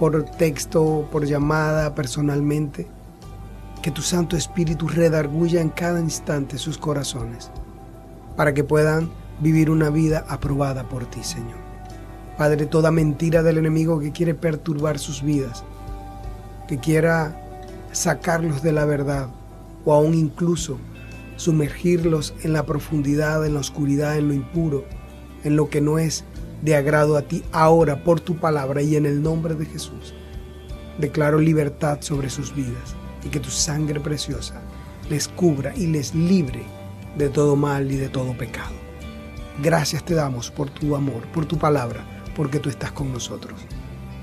[0.00, 2.88] por texto, por llamada, personalmente.
[3.82, 7.50] Que tu Santo Espíritu redarguya en cada instante sus corazones,
[8.34, 11.58] para que puedan vivir una vida aprobada por ti, Señor.
[12.38, 15.64] Padre, toda mentira del enemigo que quiere perturbar sus vidas,
[16.66, 17.38] que quiera
[17.92, 19.28] sacarlos de la verdad
[19.84, 20.78] o aún incluso
[21.36, 24.84] sumergirlos en la profundidad, en la oscuridad, en lo impuro,
[25.44, 26.24] en lo que no es
[26.62, 30.14] de agrado a ti ahora por tu palabra y en el nombre de Jesús.
[30.98, 32.94] Declaro libertad sobre sus vidas
[33.24, 34.60] y que tu sangre preciosa
[35.08, 36.62] les cubra y les libre
[37.16, 38.74] de todo mal y de todo pecado.
[39.62, 42.04] Gracias te damos por tu amor, por tu palabra,
[42.36, 43.60] porque tú estás con nosotros.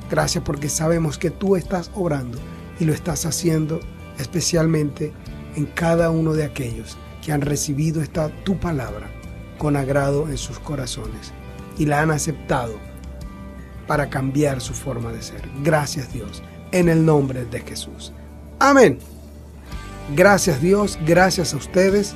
[0.09, 2.37] Gracias porque sabemos que tú estás obrando
[2.79, 3.79] y lo estás haciendo
[4.17, 5.11] especialmente
[5.55, 9.09] en cada uno de aquellos que han recibido esta tu palabra
[9.57, 11.33] con agrado en sus corazones
[11.77, 12.75] y la han aceptado
[13.87, 15.41] para cambiar su forma de ser.
[15.63, 18.13] Gracias Dios, en el nombre de Jesús.
[18.59, 18.99] Amén.
[20.15, 22.15] Gracias Dios, gracias a ustedes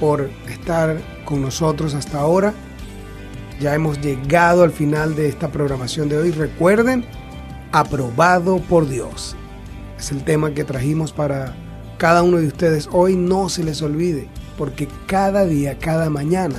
[0.00, 2.52] por estar con nosotros hasta ahora.
[3.60, 6.30] Ya hemos llegado al final de esta programación de hoy.
[6.30, 7.04] Recuerden,
[7.72, 9.34] aprobado por Dios.
[9.98, 11.54] Es el tema que trajimos para
[11.96, 12.88] cada uno de ustedes.
[12.92, 14.28] Hoy no se les olvide,
[14.58, 16.56] porque cada día, cada mañana,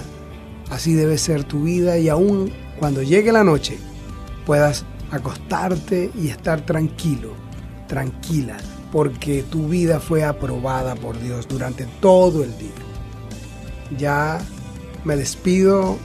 [0.69, 3.77] así debe ser tu vida y aún cuando llegue la noche
[4.45, 7.33] puedas acostarte y estar tranquilo,
[7.87, 8.57] tranquila,
[8.91, 12.69] porque tu vida fue aprobada por Dios durante todo el día.
[13.97, 14.39] Ya
[15.03, 15.97] me despido,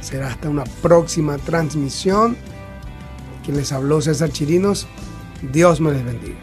[0.00, 2.36] será hasta una próxima transmisión.
[3.44, 4.86] Quien les habló César Chirinos,
[5.52, 6.38] Dios me les bendiga.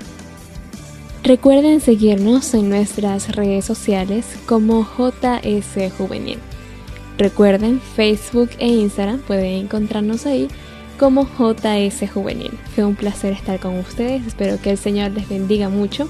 [1.24, 6.40] Recuerden seguirnos en nuestras redes sociales como JS Juvenil.
[7.18, 10.48] Recuerden Facebook e Instagram, pueden encontrarnos ahí
[11.00, 12.52] como JS Juvenil.
[12.76, 16.08] Fue un placer estar con ustedes, espero que el Señor les bendiga mucho.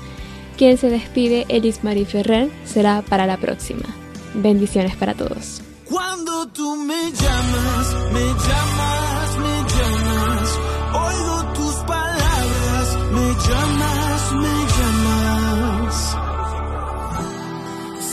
[0.57, 3.85] Quien se despide, Elis Marie Ferrer, será para la próxima.
[4.33, 5.61] Bendiciones para todos.
[5.85, 10.59] Cuando tú me llamas, me llamas, me llamas,
[10.93, 16.17] oigo tus palabras, me llamas, me llamas.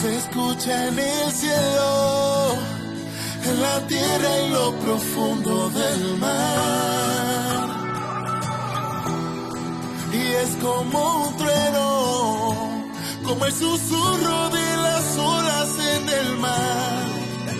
[0.00, 2.56] Se escucha en el cielo,
[3.44, 7.68] en la tierra y lo profundo del mar.
[10.12, 12.78] Y es como un trueno
[13.24, 17.04] como el susurro de las olas en el mar.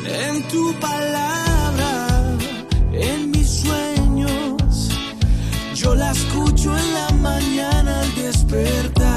[0.07, 2.37] En tu palabra,
[2.93, 4.89] en mis sueños,
[5.75, 9.08] yo la escucho en la mañana al despertar.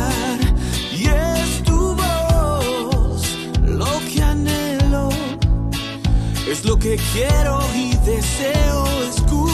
[6.51, 9.50] Es lo que quiero y deseo escuchar.